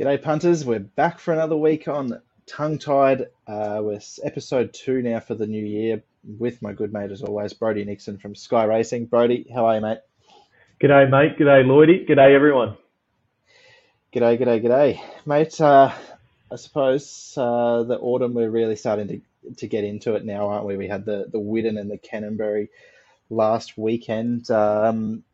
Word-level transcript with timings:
G'day, 0.00 0.22
punters. 0.22 0.64
We're 0.64 0.78
back 0.78 1.18
for 1.18 1.34
another 1.34 1.58
week 1.58 1.86
on 1.86 2.22
Tongue 2.46 2.78
Tied. 2.78 3.26
Uh, 3.46 3.80
we're 3.82 4.00
episode 4.24 4.72
two 4.72 5.02
now 5.02 5.20
for 5.20 5.34
the 5.34 5.46
new 5.46 5.62
year 5.62 6.02
with 6.38 6.62
my 6.62 6.72
good 6.72 6.90
mate, 6.90 7.10
as 7.10 7.20
always, 7.20 7.52
Brodie 7.52 7.84
Nickson 7.84 8.16
from 8.16 8.34
Sky 8.34 8.64
Racing. 8.64 9.04
Brodie, 9.04 9.44
how 9.54 9.66
are 9.66 9.74
you, 9.74 9.82
mate? 9.82 9.98
G'day, 10.80 11.10
mate. 11.10 11.38
G'day, 11.38 11.66
Lloydie. 11.66 12.08
G'day, 12.08 12.34
everyone. 12.34 12.78
G'day, 14.14 14.40
g'day, 14.40 14.64
g'day. 14.64 15.02
Mate, 15.26 15.60
uh, 15.60 15.92
I 16.50 16.56
suppose 16.56 17.34
uh, 17.36 17.82
the 17.82 17.98
autumn, 17.98 18.32
we're 18.32 18.48
really 18.48 18.76
starting 18.76 19.08
to, 19.08 19.54
to 19.56 19.66
get 19.66 19.84
into 19.84 20.14
it 20.14 20.24
now, 20.24 20.48
aren't 20.48 20.64
we? 20.64 20.78
We 20.78 20.88
had 20.88 21.04
the, 21.04 21.26
the 21.30 21.38
Widden 21.38 21.78
and 21.78 21.90
the 21.90 21.98
Canterbury 21.98 22.70
last 23.28 23.76
weekend. 23.76 24.50
Um, 24.50 25.24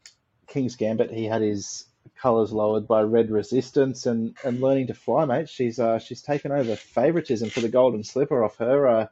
King's 0.48 0.74
Gambit, 0.74 1.12
he 1.12 1.26
had 1.26 1.42
his 1.42 1.85
colours 2.20 2.52
lowered 2.52 2.86
by 2.86 3.02
Red 3.02 3.30
Resistance 3.30 4.06
and, 4.06 4.36
and 4.44 4.60
learning 4.60 4.88
to 4.88 4.94
fly, 4.94 5.24
mate. 5.24 5.48
She's 5.48 5.78
uh, 5.78 5.98
she's 5.98 6.22
taken 6.22 6.52
over 6.52 6.76
favouritism 6.76 7.50
for 7.50 7.60
the 7.60 7.68
Golden 7.68 8.04
Slipper 8.04 8.44
off 8.44 8.56
her 8.56 8.86
uh, 8.86 9.06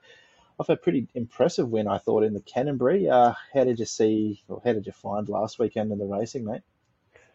off 0.58 0.68
a 0.68 0.76
pretty 0.76 1.08
impressive 1.14 1.68
win, 1.68 1.88
I 1.88 1.98
thought, 1.98 2.22
in 2.22 2.34
the 2.34 2.40
Canterbury. 2.40 3.08
Uh, 3.08 3.34
how 3.52 3.64
did 3.64 3.78
you 3.78 3.86
see, 3.86 4.42
or 4.48 4.62
how 4.64 4.72
did 4.72 4.86
you 4.86 4.92
find 4.92 5.28
last 5.28 5.58
weekend 5.58 5.92
in 5.92 5.98
the 5.98 6.06
racing, 6.06 6.44
mate? 6.44 6.62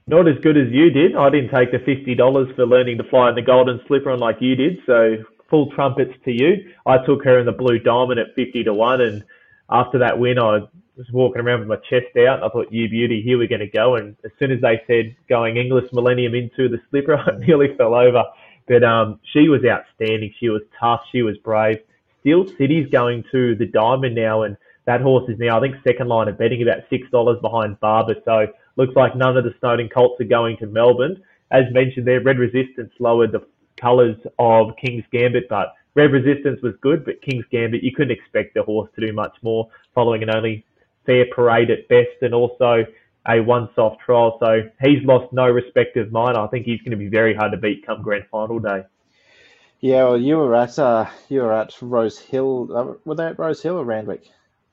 Not 0.08 0.28
as 0.28 0.38
good 0.42 0.58
as 0.58 0.72
you 0.72 0.90
did. 0.90 1.16
I 1.16 1.30
didn't 1.30 1.52
take 1.52 1.72
the 1.72 1.80
fifty 1.80 2.16
dollars 2.16 2.48
for 2.56 2.66
learning 2.66 2.98
to 2.98 3.04
fly 3.04 3.30
in 3.30 3.36
the 3.36 3.42
Golden 3.42 3.80
Slipper 3.88 4.18
like 4.18 4.38
you 4.40 4.56
did, 4.56 4.80
so 4.86 5.18
full 5.50 5.72
trumpets 5.72 6.14
to 6.26 6.32
you. 6.32 6.72
I 6.86 6.98
took 7.06 7.24
her 7.26 7.40
in 7.40 7.46
the 7.46 7.52
Blue 7.52 7.80
Diamond 7.80 8.20
at 8.20 8.34
fifty 8.36 8.64
to 8.64 8.74
one, 8.74 9.02
and 9.02 9.24
after 9.70 10.00
that 10.00 10.18
win, 10.18 10.40
I 10.40 10.60
was 11.00 11.08
walking 11.14 11.42
around 11.42 11.60
with 11.60 11.70
my 11.70 11.78
chest 11.90 12.16
out. 12.18 12.44
I 12.44 12.50
thought, 12.50 12.72
you 12.72 12.90
beauty, 12.90 13.22
here 13.22 13.38
we're 13.38 13.48
going 13.48 13.60
to 13.62 13.68
go. 13.68 13.96
And 13.96 14.16
as 14.26 14.32
soon 14.40 14.52
as 14.52 14.62
they 14.62 14.82
said 14.88 15.16
going 15.28 15.58
Inglis 15.58 15.92
Millennium 15.94 16.36
into 16.36 16.68
the 16.70 16.80
slipper, 16.90 17.18
I 17.18 17.38
nearly 17.38 17.76
fell 17.78 17.96
over. 17.96 18.24
But 18.68 18.84
um, 18.84 19.20
she 19.34 19.50
was 19.50 19.62
outstanding. 19.66 20.34
She 20.40 20.50
was 20.50 20.62
tough. 20.80 21.02
She 21.12 21.22
was 21.22 21.38
brave. 21.38 21.78
Steel 22.20 22.46
City's 22.58 22.90
going 22.92 23.24
to 23.32 23.56
the 23.56 23.66
Diamond 23.66 24.14
now, 24.16 24.44
and 24.44 24.58
that 24.86 25.02
horse 25.02 25.30
is 25.30 25.40
now, 25.40 25.58
I 25.58 25.62
think, 25.62 25.76
second 25.88 26.08
line 26.10 26.28
of 26.28 26.38
betting, 26.38 26.62
about 26.62 26.90
$6 26.92 27.42
behind 27.42 27.80
Barber. 27.80 28.16
So 28.26 28.48
looks 28.76 28.96
like 28.96 29.16
none 29.16 29.38
of 29.38 29.44
the 29.46 29.54
Snowden 29.60 29.90
Colts 29.90 30.20
are 30.22 30.26
going 30.26 30.58
to 30.58 30.68
Melbourne. 30.68 31.22
As 31.52 31.64
mentioned 31.72 32.06
there, 32.06 32.22
Red 32.22 32.38
Resistance 32.38 32.92
lowered 33.00 33.32
the 33.32 33.46
colours 33.80 34.18
of 34.38 34.76
King's 34.84 35.06
Gambit, 35.12 35.48
but 35.50 35.74
Red 36.00 36.14
Resistance 36.14 36.62
was 36.62 36.76
good, 36.80 37.04
but 37.04 37.22
King's 37.22 37.44
Gambit, 37.52 37.84
you 37.84 37.92
couldn't 37.92 38.18
expect 38.18 38.54
the 38.54 38.64
horse 38.64 38.90
to 38.96 39.06
do 39.06 39.12
much 39.12 39.36
more 39.42 39.68
following 39.94 40.24
an 40.24 40.34
only 40.34 40.66
fair 41.06 41.26
parade 41.36 41.70
at 41.70 41.90
best 41.90 42.22
and 42.22 42.34
also 42.34 42.86
a 43.28 43.42
one 43.42 43.68
soft 43.76 44.00
trial. 44.00 44.38
So 44.40 44.62
he's 44.82 45.04
lost 45.04 45.34
no 45.34 45.50
respect 45.50 45.98
of 45.98 46.10
mine. 46.10 46.38
I 46.38 46.48
think 46.48 46.66
he's 46.66 46.80
going 46.80 46.92
to 46.92 46.98
be 46.98 47.10
very 47.10 47.36
hard 47.36 47.52
to 47.52 47.58
beat 47.58 47.86
come 47.86 48.02
grand 48.02 48.24
final 48.32 48.60
day. 48.60 48.84
Yeah, 49.82 50.06
well, 50.06 50.18
you 50.18 50.38
were 50.38 50.56
at 50.56 50.80
uh, 50.80 51.08
you 51.28 51.42
were 51.42 51.52
at 51.52 51.76
Rose 51.82 52.18
Hill. 52.18 52.70
Uh, 52.74 52.94
were 53.04 53.16
they 53.16 53.26
at 53.26 53.38
Rose 53.38 53.62
Hill 53.62 53.78
or 53.78 53.84
Randwick? 53.84 54.24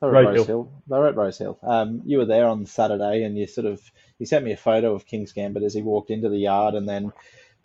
They 0.01 0.07
were 0.07 0.15
at 0.15 0.27
Rose, 0.27 0.27
Rose 0.27 0.37
Hill. 0.37 0.45
Hill. 0.47 0.73
They 0.87 0.97
were 0.97 1.09
at 1.09 1.17
Rose 1.17 1.39
Hill. 1.39 1.59
Um, 1.65 2.03
you 2.05 2.19
were 2.19 2.25
there 2.27 2.47
on 2.47 2.67
Saturday, 2.67 3.25
and 3.25 3.37
you 3.37 3.49
sort 3.49 3.67
of 3.67 3.81
you 4.21 4.27
sent 4.27 4.45
me 4.45 4.53
a 4.53 4.57
photo 4.57 4.95
of 4.95 5.07
King's 5.07 5.33
Gambit 5.33 5.65
as 5.65 5.75
he 5.75 5.83
walked 5.83 6.11
into 6.11 6.29
the 6.29 6.39
yard, 6.39 6.75
and 6.75 6.89
then 6.89 7.13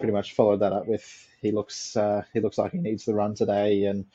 pretty 0.01 0.13
much 0.13 0.33
followed 0.33 0.61
that 0.61 0.73
up 0.73 0.87
with 0.87 1.27
he 1.41 1.51
looks 1.51 1.95
uh, 1.95 2.23
he 2.33 2.39
looks 2.39 2.57
like 2.57 2.71
he 2.71 2.77
needs 2.77 3.05
the 3.05 3.13
run 3.13 3.35
today, 3.35 3.85
and 3.85 4.05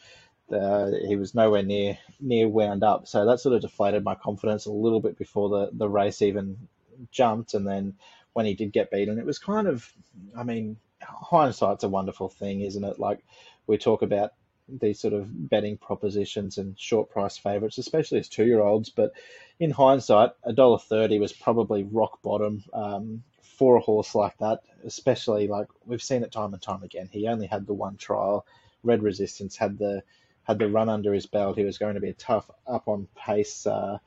uh, 0.53 0.91
he 1.07 1.17
was 1.17 1.35
nowhere 1.35 1.63
near 1.63 1.99
near 2.21 2.49
wound 2.49 2.83
up. 2.83 3.07
So 3.07 3.27
that 3.27 3.41
sort 3.41 3.55
of 3.55 3.63
deflated 3.63 4.05
my 4.05 4.15
confidence 4.15 4.67
a 4.67 4.73
little 4.73 5.01
bit 5.01 5.17
before 5.17 5.49
the, 5.49 5.71
the 5.73 5.89
race 5.89 6.23
even 6.23 6.69
jumped. 7.11 7.55
And 7.55 7.67
then 7.67 7.95
when 8.33 8.47
he 8.47 8.55
did 8.55 8.73
get 8.73 8.91
beaten, 8.91 9.19
it 9.19 9.27
was 9.27 9.39
kind 9.39 9.67
of, 9.67 9.91
I 10.37 10.43
mean, 10.43 10.77
hindsight's 11.01 11.85
a 11.85 11.89
wonderful 11.89 12.29
thing, 12.29 12.61
isn't 12.61 12.85
it? 12.85 12.99
Like 12.99 13.25
we 13.67 13.79
talk 13.79 14.03
about 14.03 14.33
these 14.69 15.01
sort 15.01 15.15
of 15.15 15.29
betting 15.49 15.77
propositions 15.79 16.59
and 16.59 16.79
short 16.79 17.11
price 17.11 17.37
favourites, 17.37 17.79
especially 17.79 18.19
as 18.19 18.29
two 18.29 18.45
year 18.45 18.61
olds. 18.61 18.91
But 18.91 19.13
in 19.59 19.71
hindsight, 19.71 20.31
a 20.45 20.53
dollar 20.53 20.79
thirty 20.79 21.19
was 21.19 21.33
probably 21.33 21.85
rock 21.85 22.23
bottom 22.23 22.65
um, 22.73 23.23
for 23.57 23.77
a 23.77 23.81
horse 23.81 24.15
like 24.15 24.39
that. 24.39 24.61
Especially 24.85 25.49
like 25.49 25.67
we've 25.85 26.03
seen 26.03 26.23
it 26.23 26.33
time 26.33 26.53
and 26.53 26.63
time 26.63 26.83
again. 26.83 27.09
He 27.11 27.29
only 27.29 27.47
had 27.47 27.67
the 27.67 27.75
one 27.75 27.97
trial. 27.97 28.47
Red 28.83 29.03
Resistance 29.03 29.57
had 29.57 29.79
the 29.79 30.03
had 30.45 30.59
the 30.59 30.69
run 30.69 30.89
under 30.89 31.13
his 31.13 31.27
belt. 31.27 31.59
He 31.59 31.65
was 31.65 31.79
going 31.79 31.95
to 31.95 32.01
be 32.01 32.11
a 32.11 32.15
tough, 32.15 32.49
up 32.67 32.87
on 32.87 33.09
pace 33.17 33.67
uh, 33.67 33.99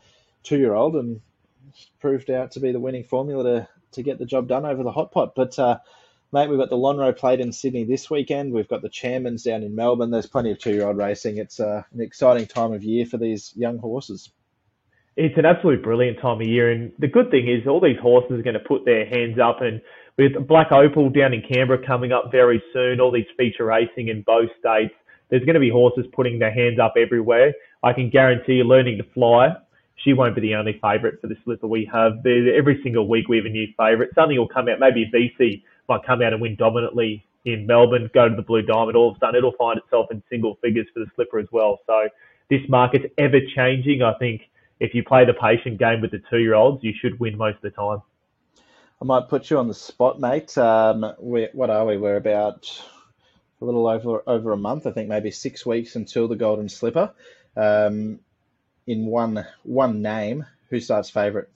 two 0.43 0.57
year 0.57 0.73
old 0.73 0.95
and 0.95 1.21
proved 1.99 2.31
out 2.31 2.51
to 2.51 2.59
be 2.59 2.71
the 2.71 2.79
winning 2.79 3.03
formula 3.03 3.43
to, 3.43 3.67
to 3.91 4.03
get 4.03 4.19
the 4.19 4.25
job 4.25 4.47
done 4.47 4.65
over 4.65 4.83
the 4.83 4.91
hot 4.91 5.11
pot. 5.11 5.35
But, 5.35 5.59
uh, 5.59 5.79
mate, 6.31 6.49
we've 6.49 6.59
got 6.59 6.69
the 6.69 6.77
Lonhro 6.77 7.15
Plate 7.15 7.41
in 7.41 7.51
Sydney 7.51 7.83
this 7.83 8.09
weekend. 8.09 8.53
We've 8.53 8.69
got 8.69 8.81
the 8.81 8.89
Chairman's 8.89 9.43
down 9.43 9.63
in 9.63 9.75
Melbourne. 9.75 10.11
There's 10.11 10.27
plenty 10.27 10.51
of 10.51 10.59
two 10.59 10.71
year 10.71 10.87
old 10.87 10.97
racing. 10.97 11.37
It's 11.37 11.59
uh, 11.59 11.83
an 11.91 12.01
exciting 12.01 12.47
time 12.47 12.71
of 12.71 12.83
year 12.83 13.05
for 13.05 13.17
these 13.17 13.53
young 13.57 13.77
horses. 13.77 14.31
It's 15.21 15.37
an 15.37 15.45
absolute 15.45 15.83
brilliant 15.83 16.21
time 16.21 16.39
of 16.39 16.47
year. 16.47 16.71
And 16.71 16.93
the 16.97 17.09
good 17.09 17.29
thing 17.29 17.49
is, 17.49 17.67
all 17.67 17.81
these 17.81 17.99
horses 18.01 18.39
are 18.39 18.41
going 18.41 18.53
to 18.53 18.61
put 18.61 18.85
their 18.85 19.05
hands 19.05 19.37
up. 19.37 19.61
And 19.61 19.81
with 20.17 20.47
Black 20.47 20.71
Opal 20.71 21.09
down 21.09 21.33
in 21.33 21.41
Canberra 21.41 21.85
coming 21.85 22.13
up 22.13 22.31
very 22.31 22.63
soon, 22.71 23.01
all 23.01 23.11
these 23.11 23.27
feature 23.35 23.65
racing 23.65 24.07
in 24.07 24.21
both 24.21 24.49
states, 24.57 24.93
there's 25.29 25.43
going 25.43 25.55
to 25.55 25.59
be 25.59 25.69
horses 25.69 26.05
putting 26.13 26.39
their 26.39 26.53
hands 26.53 26.79
up 26.79 26.93
everywhere. 26.97 27.53
I 27.83 27.91
can 27.91 28.09
guarantee 28.09 28.53
you, 28.53 28.63
learning 28.63 28.97
to 28.99 29.03
fly, 29.13 29.49
she 29.97 30.13
won't 30.13 30.35
be 30.35 30.41
the 30.41 30.55
only 30.55 30.79
favourite 30.81 31.19
for 31.19 31.27
the 31.27 31.35
slipper 31.43 31.67
we 31.67 31.83
have. 31.91 32.25
Every 32.25 32.79
single 32.81 33.09
week 33.09 33.27
we 33.27 33.35
have 33.35 33.45
a 33.45 33.49
new 33.49 33.67
favourite. 33.77 34.15
Something 34.15 34.37
will 34.37 34.47
come 34.47 34.69
out. 34.69 34.79
Maybe 34.79 35.11
VC 35.13 35.61
might 35.89 36.05
come 36.05 36.21
out 36.21 36.31
and 36.31 36.41
win 36.41 36.55
dominantly 36.55 37.25
in 37.43 37.67
Melbourne, 37.67 38.09
go 38.13 38.29
to 38.29 38.35
the 38.35 38.41
Blue 38.41 38.61
Diamond. 38.61 38.95
All 38.95 39.09
of 39.09 39.17
a 39.17 39.19
sudden, 39.19 39.35
it'll 39.35 39.51
find 39.57 39.77
itself 39.77 40.07
in 40.11 40.23
single 40.29 40.57
figures 40.61 40.87
for 40.93 41.01
the 41.01 41.07
slipper 41.15 41.39
as 41.39 41.47
well. 41.51 41.79
So 41.85 42.07
this 42.49 42.61
market's 42.69 43.07
ever 43.17 43.39
changing. 43.53 44.01
I 44.01 44.13
think 44.13 44.43
if 44.79 44.93
you 44.93 45.03
play 45.03 45.25
the 45.25 45.33
patient 45.33 45.77
game 45.77 46.01
with 46.01 46.11
the 46.11 46.21
two 46.29 46.39
year 46.39 46.55
olds, 46.55 46.83
you 46.83 46.93
should 46.99 47.19
win 47.19 47.37
most 47.37 47.55
of 47.57 47.61
the 47.61 47.71
time. 47.71 48.01
I 49.01 49.05
might 49.05 49.29
put 49.29 49.49
you 49.49 49.57
on 49.57 49.67
the 49.67 49.73
spot, 49.73 50.19
mate. 50.19 50.57
Um, 50.57 51.01
what 51.19 51.69
are 51.69 51.85
we? 51.85 51.97
We're 51.97 52.17
about 52.17 52.69
a 53.61 53.65
little 53.65 53.87
over 53.87 54.23
over 54.27 54.51
a 54.51 54.57
month, 54.57 54.87
I 54.87 54.91
think 54.91 55.09
maybe 55.09 55.31
six 55.31 55.65
weeks 55.65 55.95
until 55.95 56.27
the 56.27 56.35
Golden 56.35 56.69
Slipper. 56.69 57.11
Um, 57.55 58.19
in 58.87 59.05
one 59.05 59.45
one 59.63 60.01
name, 60.01 60.45
who 60.69 60.79
starts 60.79 61.09
favourite? 61.09 61.47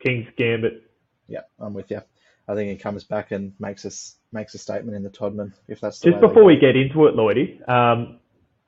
King's 0.00 0.28
Gambit. 0.36 0.82
Yeah, 1.28 1.42
I'm 1.60 1.74
with 1.74 1.90
you. 1.90 2.02
I 2.48 2.54
think 2.54 2.70
he 2.70 2.76
comes 2.76 3.04
back 3.04 3.30
and 3.30 3.52
makes 3.60 3.84
us 3.84 4.16
makes 4.32 4.54
a 4.54 4.58
statement 4.58 4.96
in 4.96 5.02
the 5.02 5.10
Todman 5.10 5.52
if 5.68 5.80
that's 5.80 6.00
just 6.00 6.20
before 6.20 6.44
we 6.44 6.56
get 6.56 6.76
into 6.76 7.06
it, 7.06 7.14
Lloydie. 7.14 7.68
Um, 7.68 8.18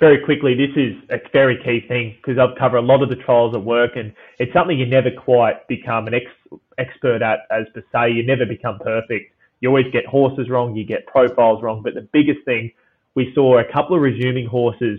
very 0.01 0.25
quickly, 0.25 0.55
this 0.55 0.77
is 0.77 0.95
a 1.11 1.19
very 1.33 1.57
key 1.63 1.87
thing 1.87 2.17
because 2.17 2.39
I've 2.39 2.59
covered 2.59 2.79
a 2.79 2.83
lot 2.83 3.03
of 3.03 3.09
the 3.09 3.17
trials 3.17 3.55
at 3.55 3.63
work, 3.63 3.93
and 3.97 4.13
it's 4.39 4.53
something 4.53 4.79
you 4.79 4.87
never 4.87 5.11
quite 5.11 5.67
become 5.69 6.07
an 6.07 6.15
ex- 6.15 6.61
expert 6.79 7.23
at, 7.23 7.41
as 7.51 7.67
per 7.73 7.85
se. 7.93 8.13
You 8.13 8.27
never 8.27 8.45
become 8.45 8.79
perfect. 8.81 9.33
You 9.61 9.69
always 9.69 9.87
get 9.93 10.05
horses 10.07 10.51
wrong, 10.51 10.75
you 10.75 10.85
get 10.85 11.07
profiles 11.07 11.63
wrong. 11.63 11.83
But 11.83 11.95
the 11.95 12.09
biggest 12.13 12.45
thing, 12.45 12.73
we 13.15 13.33
saw 13.35 13.59
a 13.59 13.73
couple 13.73 13.95
of 13.97 14.03
resuming 14.03 14.47
horses 14.47 14.99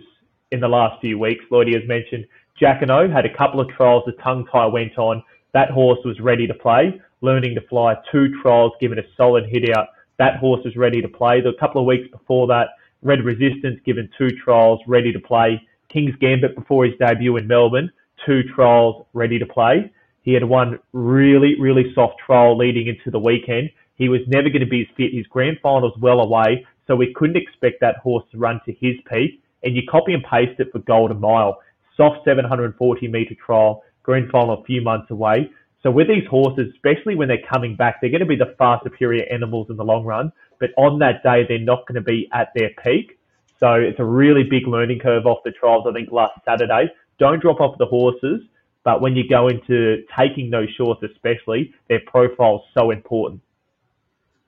in 0.51 0.59
the 0.59 0.67
last 0.67 1.01
few 1.01 1.19
weeks. 1.19 1.43
Lloyd 1.51 1.67
has 1.73 1.87
mentioned 1.87 2.25
Jacquinot 2.59 3.11
had 3.11 3.25
a 3.25 3.37
couple 3.37 3.59
of 3.59 3.67
trials. 3.69 4.03
The 4.05 4.13
tongue 4.23 4.47
tie 4.51 4.65
went 4.65 4.97
on. 4.97 5.21
That 5.53 5.69
horse 5.71 5.99
was 6.05 6.19
ready 6.19 6.47
to 6.47 6.53
play, 6.53 6.99
learning 7.21 7.55
to 7.55 7.61
fly 7.67 7.95
two 8.11 8.41
trials, 8.41 8.71
given 8.79 8.97
a 8.97 9.03
solid 9.17 9.45
hit 9.49 9.69
out. 9.77 9.87
That 10.17 10.37
horse 10.37 10.61
was 10.63 10.75
ready 10.77 11.01
to 11.01 11.07
play. 11.07 11.41
The 11.41 11.53
couple 11.59 11.81
of 11.81 11.87
weeks 11.87 12.09
before 12.09 12.47
that, 12.47 12.69
Red 13.05 13.23
Resistance 13.23 13.79
given 13.85 14.09
two 14.17 14.29
trials, 14.43 14.79
ready 14.87 15.13
to 15.13 15.19
play. 15.19 15.61
King's 15.93 16.15
Gambit 16.19 16.55
before 16.55 16.85
his 16.85 16.95
debut 16.97 17.37
in 17.37 17.47
Melbourne, 17.47 17.91
two 18.25 18.41
trials, 18.55 19.05
ready 19.13 19.37
to 19.37 19.45
play. 19.45 19.91
He 20.23 20.33
had 20.33 20.43
one 20.43 20.79
really, 20.91 21.53
really 21.61 21.93
soft 21.93 22.15
trial 22.25 22.57
leading 22.57 22.87
into 22.87 23.11
the 23.11 23.19
weekend. 23.19 23.69
He 23.93 24.09
was 24.09 24.21
never 24.25 24.49
going 24.49 24.61
to 24.61 24.65
be 24.65 24.81
as 24.81 24.87
fit. 24.97 25.13
His 25.13 25.27
grand 25.27 25.57
final's 25.61 25.93
well 25.99 26.19
away, 26.19 26.65
so 26.87 26.95
we 26.95 27.13
couldn't 27.13 27.37
expect 27.37 27.79
that 27.81 27.97
horse 27.97 28.25
to 28.31 28.39
run 28.39 28.59
to 28.65 28.73
his 28.73 28.95
peak. 29.07 29.39
And 29.61 29.75
you 29.75 29.83
copy 29.87 30.15
and 30.15 30.23
paste 30.23 30.59
it 30.59 30.71
for 30.71 30.79
Golden 30.79 31.19
Mile. 31.19 31.59
Soft 31.95 32.25
740 32.25 33.07
metre 33.07 33.35
trial, 33.35 33.83
grand 34.01 34.31
final 34.31 34.61
a 34.61 34.63
few 34.63 34.81
months 34.81 35.11
away. 35.11 35.51
So 35.83 35.91
with 35.91 36.07
these 36.07 36.25
horses, 36.27 36.73
especially 36.73 37.13
when 37.13 37.27
they're 37.27 37.37
coming 37.53 37.75
back, 37.75 38.01
they're 38.01 38.09
going 38.09 38.21
to 38.21 38.25
be 38.25 38.35
the 38.35 38.55
far 38.57 38.81
superior 38.83 39.25
animals 39.31 39.67
in 39.69 39.77
the 39.77 39.83
long 39.83 40.03
run. 40.03 40.31
But 40.59 40.71
on 40.77 40.99
that 40.99 41.23
day, 41.23 41.45
they're 41.47 41.59
not 41.59 41.87
going 41.87 41.95
to 41.95 42.01
be 42.01 42.29
at 42.33 42.49
their 42.55 42.71
peak. 42.83 43.19
So 43.59 43.73
it's 43.73 43.99
a 43.99 44.05
really 44.05 44.43
big 44.43 44.67
learning 44.67 44.99
curve 44.99 45.25
off 45.25 45.39
the 45.43 45.51
trials, 45.51 45.85
I 45.87 45.93
think, 45.93 46.11
last 46.11 46.33
Saturday. 46.43 46.91
Don't 47.19 47.41
drop 47.41 47.61
off 47.61 47.77
the 47.77 47.85
horses. 47.85 48.41
But 48.83 49.01
when 49.01 49.15
you 49.15 49.27
go 49.27 49.47
into 49.47 50.03
taking 50.15 50.51
those 50.51 50.69
shorts, 50.77 51.01
especially, 51.01 51.73
their 51.89 52.01
profile's 52.05 52.61
so 52.73 52.91
important. 52.91 53.41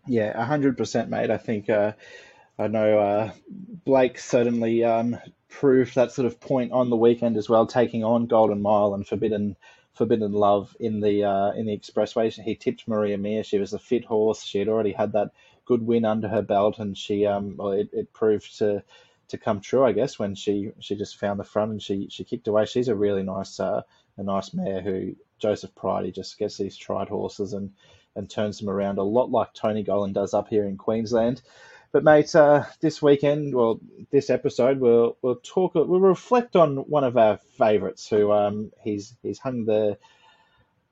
Yeah, 0.06 0.42
hundred 0.46 0.78
percent, 0.78 1.10
mate. 1.10 1.32
I 1.32 1.38
think 1.38 1.70
uh, 1.70 1.94
I 2.58 2.68
know 2.68 3.00
uh, 3.00 3.32
Blake 3.84 4.20
certainly 4.20 4.84
um, 4.84 5.18
proved 5.50 5.96
that 5.96 6.12
sort 6.12 6.28
of 6.28 6.40
point 6.40 6.72
on 6.72 6.90
the 6.90 6.96
weekend 6.96 7.36
as 7.36 7.50
well, 7.50 7.66
taking 7.66 8.04
on 8.04 8.28
Golden 8.28 8.62
Mile 8.62 8.94
and 8.94 9.06
Forbidden 9.06 9.56
Forbidden 9.94 10.32
Love 10.32 10.76
in 10.80 11.00
the 11.00 11.24
uh, 11.24 11.52
in 11.52 11.66
the 11.66 11.78
expressway. 11.78 12.32
He 12.32 12.56
tipped 12.56 12.88
Maria 12.88 13.18
Mir. 13.18 13.44
She 13.44 13.58
was 13.58 13.74
a 13.74 13.80
fit 13.80 14.06
horse. 14.06 14.44
She 14.44 14.60
had 14.60 14.68
already 14.68 14.94
had 14.94 15.14
that 15.14 15.32
good 15.68 15.86
win 15.86 16.06
under 16.06 16.28
her 16.28 16.42
belt, 16.42 16.80
and 16.80 16.98
she 16.98 17.26
um 17.26 17.56
well, 17.58 17.72
it, 17.72 17.90
it 17.94 18.14
proved 18.14 18.58
to 18.60 18.84
to 19.30 19.38
come 19.38 19.60
true, 19.60 19.84
I 19.86 19.92
guess, 19.92 20.18
when 20.18 20.36
she 20.36 20.72
she 20.80 20.96
just 20.96 21.18
found 21.18 21.40
the 21.40 21.44
front 21.44 21.72
and 21.72 21.82
she 21.82 22.08
she 22.10 22.24
kicked 22.24 22.48
away. 22.48 22.66
She's 22.66 22.88
a 22.88 22.96
really 22.96 23.24
nice 23.24 23.60
uh, 23.60 23.82
a 24.18 24.24
nice 24.24 24.54
mare 24.54 24.82
who 24.82 25.16
Joseph 25.40 25.76
Pridey 25.76 26.14
just 26.14 26.38
gets 26.38 26.58
these 26.58 26.78
tried 26.78 27.10
horses 27.10 27.54
and 27.54 27.72
and 28.16 28.30
turns 28.30 28.60
them 28.60 28.70
around 28.70 28.98
a 28.98 29.04
lot 29.04 29.30
like 29.30 29.54
Tony 29.54 29.84
Gollan 29.84 30.14
does 30.14 30.34
up 30.34 30.48
here 30.48 30.66
in 30.66 30.78
Queensland. 30.78 31.42
But 31.92 32.04
mate, 32.04 32.36
uh, 32.36 32.66
this 32.82 33.02
weekend, 33.02 33.56
well, 33.56 33.80
this 34.12 34.30
episode, 34.30 34.80
we'll 34.80 35.18
we'll 35.22 35.40
talk, 35.44 35.76
we'll 35.76 36.00
reflect 36.00 36.56
on 36.56 36.78
one 36.78 37.04
of 37.04 37.18
our 37.18 37.38
favourites 37.58 38.08
who 38.08 38.32
um 38.32 38.72
he's 38.84 39.16
he's 39.22 39.40
hung 39.40 39.66
the 39.66 39.98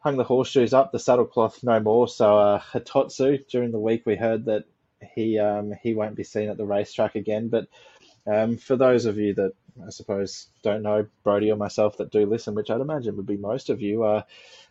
hung 0.05 0.17
the 0.17 0.23
horseshoes 0.23 0.71
up, 0.71 0.91
the 0.91 0.99
saddlecloth 0.99 1.63
no 1.63 1.79
more. 1.79 2.07
So 2.07 2.37
uh, 2.37 2.59
Hitotsu 2.59 3.47
during 3.47 3.71
the 3.71 3.79
week 3.79 4.05
we 4.05 4.15
heard 4.15 4.45
that 4.45 4.65
he 5.15 5.39
um 5.39 5.73
he 5.81 5.95
won't 5.95 6.15
be 6.15 6.23
seen 6.23 6.49
at 6.49 6.57
the 6.57 6.65
racetrack 6.65 7.15
again. 7.15 7.47
But 7.47 7.67
um, 8.27 8.57
for 8.57 8.75
those 8.75 9.05
of 9.05 9.17
you 9.17 9.33
that 9.33 9.53
I 9.83 9.89
suppose 9.89 10.47
don't 10.61 10.83
know 10.83 11.07
Brodie 11.23 11.51
or 11.51 11.57
myself 11.57 11.97
that 11.97 12.11
do 12.11 12.27
listen, 12.27 12.53
which 12.53 12.69
I'd 12.69 12.81
imagine 12.81 13.17
would 13.17 13.25
be 13.25 13.37
most 13.37 13.71
of 13.71 13.81
you, 13.81 14.03
uh, 14.03 14.21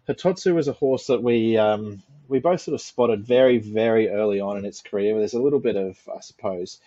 Hitotsu 0.09 0.55
was 0.55 0.69
a 0.69 0.73
horse 0.73 1.09
that 1.09 1.23
we 1.23 1.57
um, 1.57 2.01
we 2.29 2.39
both 2.39 2.61
sort 2.61 2.77
of 2.77 2.81
spotted 2.81 3.27
very, 3.27 3.59
very 3.59 4.09
early 4.11 4.39
on 4.39 4.57
in 4.57 4.65
its 4.65 4.83
career. 4.83 5.19
There's 5.19 5.35
a 5.35 5.43
little 5.43 5.61
bit 5.61 5.77
of, 5.77 5.99
I 6.15 6.21
suppose, 6.21 6.81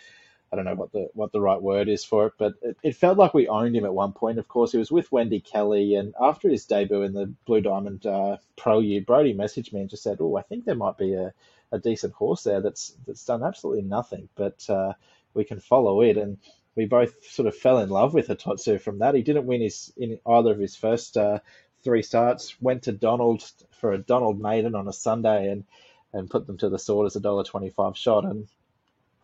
I 0.52 0.56
don't 0.56 0.66
know 0.66 0.76
what 0.76 0.94
the 0.94 1.10
what 1.14 1.32
the 1.34 1.42
right 1.42 1.62
word 1.62 1.90
is 1.90 2.06
for 2.06 2.28
it, 2.28 2.34
but 2.38 2.54
it, 2.62 2.78
it 2.82 2.96
felt 2.96 3.18
like 3.18 3.34
we 3.34 3.50
owned 3.50 3.76
him 3.76 3.84
at 3.86 3.94
one 3.94 4.14
point. 4.14 4.40
Of 4.40 4.48
course, 4.48 4.72
he 4.72 4.78
was 4.78 4.92
with 4.92 5.12
Wendy 5.12 5.42
Kelly, 5.42 5.96
and 5.96 6.14
after 6.22 6.50
his 6.50 6.66
debut 6.66 7.02
in 7.02 7.14
the 7.14 7.34
Blue 7.46 7.60
Diamond 7.60 8.06
uh, 8.06 8.38
Prelude, 8.56 9.06
Brodie 9.06 9.34
messaged 9.34 9.74
me 9.74 9.82
and 9.82 9.90
just 9.90 10.04
said, 10.04 10.20
"Oh, 10.22 10.38
I 10.38 10.44
think 10.44 10.64
there 10.64 10.76
might 10.76 10.98
be 10.98 11.14
a, 11.14 11.34
a 11.72 11.80
decent 11.80 12.14
horse 12.14 12.44
there 12.44 12.62
that's 12.62 12.96
that's 13.06 13.26
done 13.26 13.44
absolutely 13.44 13.84
nothing, 13.84 14.30
but 14.36 14.70
uh, 14.70 14.94
we 15.34 15.44
can 15.44 15.60
follow 15.60 16.02
it." 16.02 16.18
And 16.18 16.38
we 16.76 16.86
both 16.86 17.26
sort 17.26 17.48
of 17.48 17.56
fell 17.56 17.80
in 17.80 17.90
love 17.90 18.14
with 18.14 18.28
Hitotsu 18.30 18.80
from 18.80 19.00
that. 19.00 19.16
He 19.16 19.24
didn't 19.24 19.48
win 19.48 19.62
his 19.62 19.92
in 19.98 20.20
either 20.26 20.52
of 20.52 20.60
his 20.60 20.78
first 20.78 21.18
uh, 21.18 21.40
three 21.84 22.04
starts. 22.04 22.56
Went 22.62 22.84
to 22.84 22.94
Donald 22.94 23.44
for 23.82 23.92
a 23.92 23.98
Donald 23.98 24.40
Maiden 24.40 24.76
on 24.76 24.88
a 24.88 24.94
Sunday 24.94 25.50
and 25.52 25.66
and 26.14 26.30
put 26.30 26.48
them 26.48 26.58
to 26.60 26.70
the 26.70 26.80
sword 26.80 27.06
as 27.06 27.18
a 27.18 27.20
dollar 27.20 27.44
twenty 27.44 27.70
five 27.70 27.98
shot. 27.98 28.24
And 28.24 28.48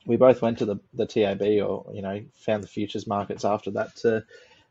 we 0.05 0.17
both 0.17 0.41
went 0.41 0.59
to 0.59 0.65
the, 0.65 0.77
the 0.93 1.05
TAB 1.05 1.41
or 1.41 1.85
you 1.93 2.01
know 2.01 2.21
found 2.35 2.63
the 2.63 2.67
futures 2.67 3.07
markets 3.07 3.45
after 3.45 3.71
that 3.71 3.95
to 3.97 4.23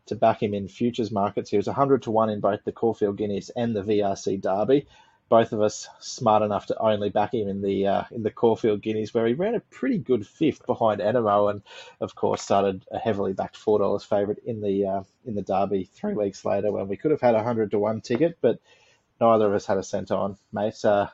to 0.07 0.15
back 0.17 0.43
him 0.43 0.55
in 0.55 0.69
futures 0.69 1.11
markets. 1.11 1.51
He 1.51 1.57
was 1.57 1.67
hundred 1.67 2.03
to 2.03 2.11
one 2.11 2.31
in 2.31 2.41
both 2.41 2.65
the 2.65 2.73
Caulfield 2.73 3.17
Guineas 3.17 3.51
and 3.51 3.75
the 3.75 3.83
VRC 3.83 4.41
Derby 4.41 4.87
both 5.33 5.53
of 5.55 5.63
us 5.63 5.89
smart 5.99 6.43
enough 6.43 6.67
to 6.67 6.79
only 6.79 7.09
back 7.09 7.33
him 7.33 7.49
in 7.49 7.63
the 7.63 7.87
uh, 7.87 8.05
in 8.11 8.23
the 8.23 8.31
Caulfield 8.31 8.83
Guineas, 8.83 9.15
where 9.15 9.27
he 9.27 9.33
ran 9.33 9.55
a 9.55 9.61
pretty 9.61 9.97
good 9.97 10.27
fifth 10.27 10.67
behind 10.67 11.01
Anamoe, 11.01 11.51
and 11.51 11.63
of 12.03 12.15
course 12.15 12.43
started 12.43 12.85
a 12.93 12.99
heavily 12.99 13.33
backed 13.33 13.57
four 13.57 13.79
dollars 13.79 14.05
favourite 14.05 14.41
in 14.45 14.61
the 14.61 14.85
uh, 14.85 15.03
in 15.25 15.35
the 15.35 15.41
Derby 15.41 15.85
three 15.85 16.13
weeks 16.13 16.45
later, 16.45 16.71
when 16.71 16.87
we 16.87 16.99
could 16.99 17.13
have 17.13 17.23
had 17.23 17.35
a 17.35 17.43
hundred 17.43 17.71
to 17.71 17.79
one 17.79 18.03
ticket, 18.03 18.37
but 18.43 18.59
neither 19.23 19.47
of 19.47 19.55
us 19.55 19.65
had 19.65 19.79
a 19.79 19.83
cent 19.83 20.11
on, 20.11 20.37
mate. 20.53 20.85
Uh, 20.85 21.07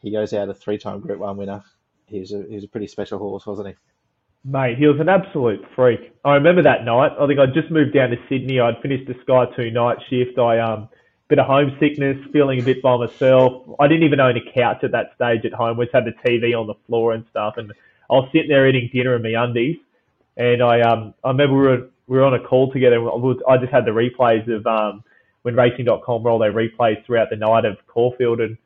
he 0.00 0.10
goes 0.10 0.32
out 0.32 0.48
a 0.48 0.54
three 0.54 0.78
time 0.78 1.00
Group 1.00 1.18
One 1.18 1.36
winner. 1.36 1.62
He 2.06 2.20
was 2.20 2.32
a 2.32 2.44
he 2.48 2.54
was 2.54 2.64
a 2.64 2.68
pretty 2.68 2.86
special 2.86 3.18
horse, 3.18 3.46
wasn't 3.46 3.68
he? 3.68 3.74
Mate, 4.44 4.78
he 4.78 4.86
was 4.86 5.00
an 5.00 5.08
absolute 5.08 5.64
freak. 5.74 6.12
I 6.24 6.34
remember 6.34 6.62
that 6.62 6.84
night. 6.84 7.12
I 7.18 7.26
think 7.26 7.40
I'd 7.40 7.54
just 7.54 7.70
moved 7.70 7.94
down 7.94 8.10
to 8.10 8.16
Sydney. 8.28 8.60
I'd 8.60 8.80
finished 8.80 9.06
the 9.08 9.16
Sky 9.22 9.46
Two 9.56 9.70
night 9.70 9.98
shift. 10.08 10.38
I 10.38 10.60
um 10.60 10.88
bit 11.28 11.40
of 11.40 11.46
homesickness, 11.46 12.18
feeling 12.32 12.60
a 12.60 12.62
bit 12.62 12.80
by 12.80 12.96
myself. 12.96 13.64
I 13.80 13.88
didn't 13.88 14.04
even 14.04 14.20
own 14.20 14.36
a 14.36 14.52
couch 14.54 14.84
at 14.84 14.92
that 14.92 15.12
stage 15.16 15.44
at 15.44 15.52
home. 15.52 15.76
We 15.76 15.86
just 15.86 15.94
had 15.96 16.04
the 16.04 16.12
TV 16.24 16.58
on 16.58 16.68
the 16.68 16.74
floor 16.86 17.12
and 17.12 17.24
stuff, 17.30 17.54
and 17.56 17.72
I 18.08 18.14
was 18.14 18.28
sitting 18.32 18.48
there 18.48 18.68
eating 18.68 18.88
dinner 18.92 19.16
in 19.16 19.22
my 19.22 19.42
undies. 19.42 19.78
And 20.36 20.62
I 20.62 20.80
um 20.82 21.14
I 21.24 21.28
remember 21.30 21.56
we 21.56 21.66
were 21.66 21.88
we 22.06 22.18
were 22.18 22.24
on 22.24 22.34
a 22.34 22.40
call 22.40 22.72
together. 22.72 22.98
I 23.48 23.56
just 23.58 23.72
had 23.72 23.84
the 23.84 23.90
replays 23.90 24.48
of 24.54 24.66
um 24.66 25.02
when 25.42 25.56
Racing.com 25.56 26.26
all 26.26 26.38
their 26.38 26.52
replays 26.52 27.04
throughout 27.04 27.30
the 27.30 27.36
night 27.36 27.64
of 27.64 27.78
Caulfield, 27.88 28.40
and 28.40 28.56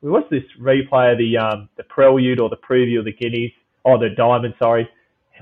we 0.00 0.10
watched 0.10 0.30
this 0.30 0.44
replay 0.60 1.12
of 1.12 1.18
the 1.18 1.36
um 1.36 1.68
the 1.76 1.84
prelude 1.84 2.40
or 2.40 2.48
the 2.48 2.56
preview 2.56 2.98
of 2.98 3.04
the 3.04 3.12
Guineas, 3.12 3.52
or 3.84 3.98
the 3.98 4.10
Diamond, 4.10 4.54
sorry. 4.58 4.88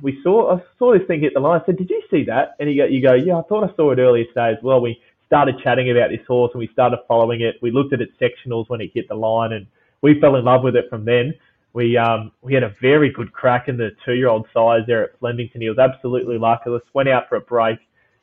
We 0.02 0.20
saw 0.22 0.56
I 0.56 0.62
saw 0.78 0.92
this 0.92 1.06
thing 1.06 1.20
hit 1.20 1.34
the 1.34 1.40
line. 1.40 1.60
I 1.60 1.66
said, 1.66 1.76
"Did 1.76 1.90
you 1.90 2.02
see 2.10 2.24
that?" 2.24 2.56
And 2.60 2.70
you 2.70 2.82
go, 2.82 2.86
"You 2.86 3.02
go, 3.02 3.14
yeah, 3.14 3.38
I 3.38 3.42
thought 3.42 3.70
I 3.70 3.74
saw 3.76 3.92
it 3.92 3.98
earlier 3.98 4.24
today 4.24 4.50
as 4.56 4.62
well." 4.62 4.80
We 4.80 5.00
started 5.26 5.56
chatting 5.62 5.90
about 5.90 6.10
this 6.10 6.24
horse 6.26 6.52
and 6.54 6.60
we 6.60 6.68
started 6.68 6.98
following 7.08 7.40
it. 7.40 7.56
We 7.60 7.70
looked 7.70 7.92
at 7.92 8.00
its 8.00 8.12
sectionals 8.20 8.68
when 8.68 8.80
it 8.80 8.92
hit 8.94 9.08
the 9.08 9.14
line 9.14 9.52
and 9.52 9.66
we 10.02 10.20
fell 10.20 10.36
in 10.36 10.44
love 10.44 10.62
with 10.62 10.76
it 10.76 10.88
from 10.88 11.04
then. 11.04 11.34
We 11.72 11.96
um 11.96 12.32
we 12.42 12.54
had 12.54 12.62
a 12.62 12.74
very 12.80 13.10
good 13.10 13.32
crack 13.32 13.68
in 13.68 13.76
the 13.76 13.90
two 14.04 14.14
year 14.14 14.28
old 14.28 14.46
size 14.54 14.82
there 14.86 15.04
at 15.04 15.18
Flemington. 15.18 15.60
He 15.60 15.68
was 15.68 15.78
absolutely 15.78 16.38
luckless. 16.38 16.82
Went 16.94 17.08
out 17.08 17.28
for 17.28 17.36
a 17.36 17.40
break 17.40 17.78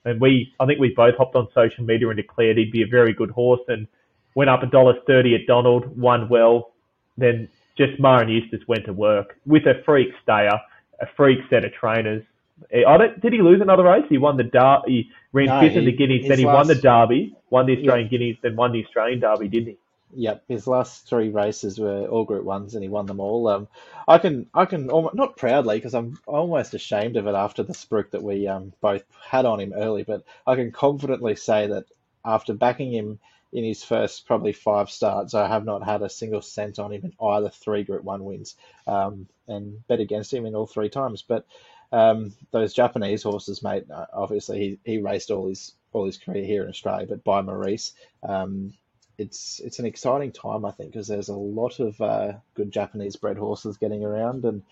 and 0.06 0.20
we 0.20 0.54
I 0.60 0.66
think 0.66 0.80
we 0.80 0.94
both 0.96 1.16
hopped 1.18 1.36
on 1.36 1.48
social 1.54 1.84
media 1.84 2.08
and 2.08 2.18
declared 2.18 2.58
he'd 2.58 2.72
be 2.72 2.84
a 2.84 2.88
very 2.88 3.14
good 3.14 3.32
horse 3.32 3.62
and 3.68 3.88
went 4.36 4.50
up 4.50 4.64
a 4.64 4.68
dollar 4.68 4.96
thirty 5.06 5.36
at 5.36 5.48
Donald, 5.48 5.98
won 5.98 6.30
well. 6.30 6.72
Then 7.18 7.50
just 7.78 8.00
Maher 8.00 8.28
Eustace 8.28 8.68
went 8.68 8.86
to 8.86 8.94
work 8.94 9.38
with 9.46 9.66
a 9.66 9.82
freak 9.86 10.10
stayer, 10.24 10.60
a 11.00 11.08
freak 11.16 11.40
set 11.50 11.66
of 11.66 11.74
trainers. 11.74 12.24
I 12.72 12.98
don't, 12.98 13.20
did 13.20 13.34
he 13.34 13.42
lose 13.42 13.62
another 13.62 13.84
race? 13.84 14.06
He 14.10 14.18
won 14.18 14.38
the 14.38 14.44
Derby. 14.44 14.84
He 14.88 15.12
ran 15.34 15.48
no, 15.48 15.60
fifth 15.60 15.76
in 15.76 15.86
the 15.86 15.92
Guineas, 15.92 16.28
then 16.28 16.38
he 16.38 16.46
last, 16.46 16.56
won 16.56 16.68
the 16.68 16.76
Derby, 16.76 17.36
won 17.50 17.66
the 17.66 17.78
Australian 17.78 18.08
yeah. 18.08 18.18
Guineas, 18.18 18.38
then 18.42 18.56
won 18.56 18.72
the 18.72 18.86
Australian 18.86 19.20
Derby, 19.20 19.48
didn't 19.48 19.68
he? 19.70 19.78
Yep, 20.16 20.44
his 20.48 20.68
last 20.68 21.08
three 21.08 21.30
races 21.30 21.80
were 21.80 22.06
all 22.06 22.24
Group 22.24 22.46
Ones, 22.46 22.76
and 22.76 22.84
he 22.84 22.90
won 22.90 23.08
them 23.08 23.20
all. 23.20 23.48
Um, 23.48 23.68
I 24.08 24.20
can, 24.20 24.46
I 24.54 24.66
can, 24.66 24.92
almost, 24.92 25.16
not 25.16 25.36
proudly, 25.36 25.78
because 25.78 25.96
I'm 25.96 26.20
almost 26.28 26.76
ashamed 26.76 27.18
of 27.18 27.26
it 27.26 27.34
after 27.34 27.64
the 27.64 27.74
spruik 27.74 28.12
that 28.12 28.24
we 28.24 28.48
um, 28.48 28.74
both 28.80 29.04
had 29.28 29.46
on 29.46 29.60
him 29.60 29.74
early, 29.76 30.04
but 30.04 30.24
I 30.46 30.56
can 30.56 30.72
confidently 30.72 31.36
say 31.36 31.68
that 31.68 31.86
after 32.24 32.54
backing 32.54 32.94
him 32.94 33.20
in 33.54 33.64
his 33.64 33.84
first 33.84 34.26
probably 34.26 34.52
five 34.52 34.90
starts, 34.90 35.34
I 35.34 35.48
have 35.48 35.64
not 35.64 35.84
had 35.86 36.02
a 36.02 36.10
single 36.10 36.42
cent 36.42 36.80
on 36.80 36.92
him 36.92 37.06
in 37.06 37.14
either 37.26 37.50
three 37.50 37.84
Group 37.84 38.04
One 38.04 38.26
wins, 38.26 38.56
um, 38.88 39.28
and 39.48 39.86
bet 39.88 40.00
against 40.00 40.34
him 40.34 40.46
in 40.46 40.56
all 40.56 40.68
three 40.68 40.90
times. 40.90 41.22
But 41.22 41.46
um, 41.92 42.34
those 42.52 42.74
Japanese 42.74 43.24
horses, 43.24 43.62
mate. 43.62 43.86
Uh, 43.90 44.08
obviously, 44.12 44.80
he, 44.84 44.92
he 44.92 44.98
raced 45.02 45.30
all 45.30 45.48
his 45.48 45.74
all 45.94 46.06
his 46.06 46.18
career 46.18 46.44
here 46.44 46.64
in 46.64 46.70
Australia, 46.70 47.06
but 47.08 47.24
by 47.24 47.42
Maurice, 47.42 47.94
um, 48.28 48.74
it's 49.20 49.62
it's 49.64 49.78
an 49.78 49.86
exciting 49.86 50.32
time, 50.32 50.66
I 50.66 50.72
think, 50.72 50.92
because 50.92 51.08
there's 51.08 51.30
a 51.30 51.36
lot 51.36 51.80
of 51.80 52.02
uh, 52.02 52.34
good 52.56 52.72
Japanese 52.72 53.16
bred 53.16 53.38
horses 53.38 53.78
getting 53.78 54.04
around, 54.04 54.44
and 54.46 54.64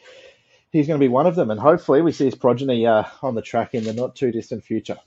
he's 0.72 0.88
going 0.88 1.00
to 1.00 1.04
be 1.04 1.10
one 1.10 1.28
of 1.28 1.36
them. 1.36 1.52
And 1.52 1.60
hopefully, 1.60 2.02
we 2.02 2.12
see 2.12 2.26
his 2.26 2.36
progeny 2.36 2.88
uh, 2.88 3.04
on 3.22 3.36
the 3.36 3.44
track 3.44 3.76
in 3.76 3.84
the 3.84 3.94
not 3.94 4.16
too 4.16 4.32
distant 4.32 4.64
future. 4.64 4.98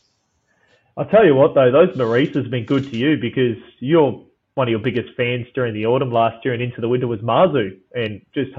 I'll 0.97 1.07
tell 1.07 1.25
you 1.25 1.35
what, 1.35 1.55
though, 1.55 1.73
those 1.73 1.97
Maurice 1.97 2.35
has 2.35 2.47
been 2.47 2.65
good 2.65 2.91
to 2.91 2.97
you 2.97 3.17
because 3.17 3.57
you're 3.81 4.25
one 4.55 4.69
of 4.69 4.71
your 4.71 4.79
biggest 4.79 5.09
fans 5.17 5.47
during 5.55 5.75
the 5.75 5.87
autumn 5.87 6.13
last 6.13 6.45
year 6.45 6.55
and 6.55 6.63
into 6.63 6.81
the 6.81 6.89
winter 6.89 7.09
was 7.09 7.21
Mazu, 7.21 7.77
and 7.95 8.25
just 8.33 8.53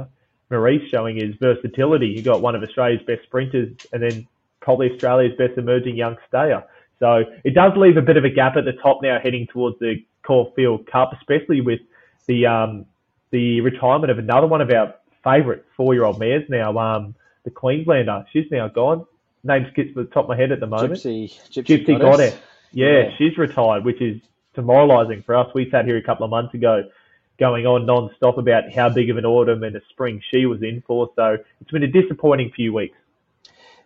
Maurice 0.50 0.90
showing 0.90 1.16
his 1.16 1.36
versatility. 1.40 2.08
You 2.08 2.22
got 2.22 2.42
one 2.42 2.56
of 2.56 2.62
Australia's 2.62 3.02
best 3.08 3.24
sprinters, 3.24 3.74
and 3.94 4.04
then 4.04 4.28
probably 4.60 4.92
Australia's 4.92 5.38
best 5.38 5.58
emerging 5.58 5.96
young 5.96 6.18
stayer. 6.28 6.64
So 7.00 7.24
it 7.46 7.54
does 7.54 7.72
leave 7.78 7.96
a 7.96 8.02
bit 8.02 8.18
of 8.18 8.26
a 8.26 8.30
gap 8.30 8.58
at 8.58 8.66
the 8.66 8.74
top 8.74 9.02
now, 9.02 9.18
heading 9.22 9.48
towards 9.48 9.80
the 9.80 10.04
Caulfield 10.24 10.88
Cup, 10.88 11.14
especially 11.14 11.62
with 11.62 11.80
the 12.28 12.46
um, 12.46 12.86
the 13.32 13.62
retirement 13.62 14.12
of 14.12 14.18
another 14.18 14.48
one 14.48 14.62
of 14.62 14.72
our 14.72 14.96
favourite 15.24 15.64
four-year-old 15.76 16.20
mares 16.20 16.44
now, 16.50 16.78
um, 16.78 17.16
the 17.44 17.52
Queenslander. 17.52 18.26
She's 18.32 18.46
now 18.52 18.68
gone. 18.68 19.06
Name 19.46 19.68
skips 19.72 19.94
to 19.94 20.04
the 20.04 20.10
top 20.10 20.26
of 20.26 20.30
my 20.30 20.36
head 20.36 20.52
at 20.52 20.60
the 20.60 20.68
moment. 20.68 20.94
Gypsy, 20.94 21.32
Gypsy, 21.50 21.86
Gypsy 21.86 22.00
Goddess. 22.02 22.36
Yeah, 22.72 22.88
yeah, 22.88 23.10
she's 23.18 23.38
retired, 23.38 23.86
which 23.86 24.02
is 24.02 24.22
demoralising 24.56 25.24
for 25.24 25.36
us. 25.36 25.50
We 25.54 25.70
sat 25.70 25.86
here 25.86 25.98
a 25.98 26.04
couple 26.04 26.26
of 26.26 26.32
months 26.32 26.54
ago 26.54 26.90
going 27.38 27.66
on 27.66 27.86
non-stop 27.86 28.38
about 28.38 28.74
how 28.74 28.90
big 28.90 29.10
of 29.10 29.18
an 29.18 29.26
autumn 29.26 29.64
and 29.64 29.76
a 29.76 29.82
spring 29.90 30.22
she 30.32 30.46
was 30.46 30.64
in 30.64 30.82
for. 30.88 31.12
So 31.16 31.38
it's 31.62 31.72
been 31.72 31.84
a 31.84 31.88
disappointing 31.88 32.52
few 32.56 32.74
weeks. 32.74 32.98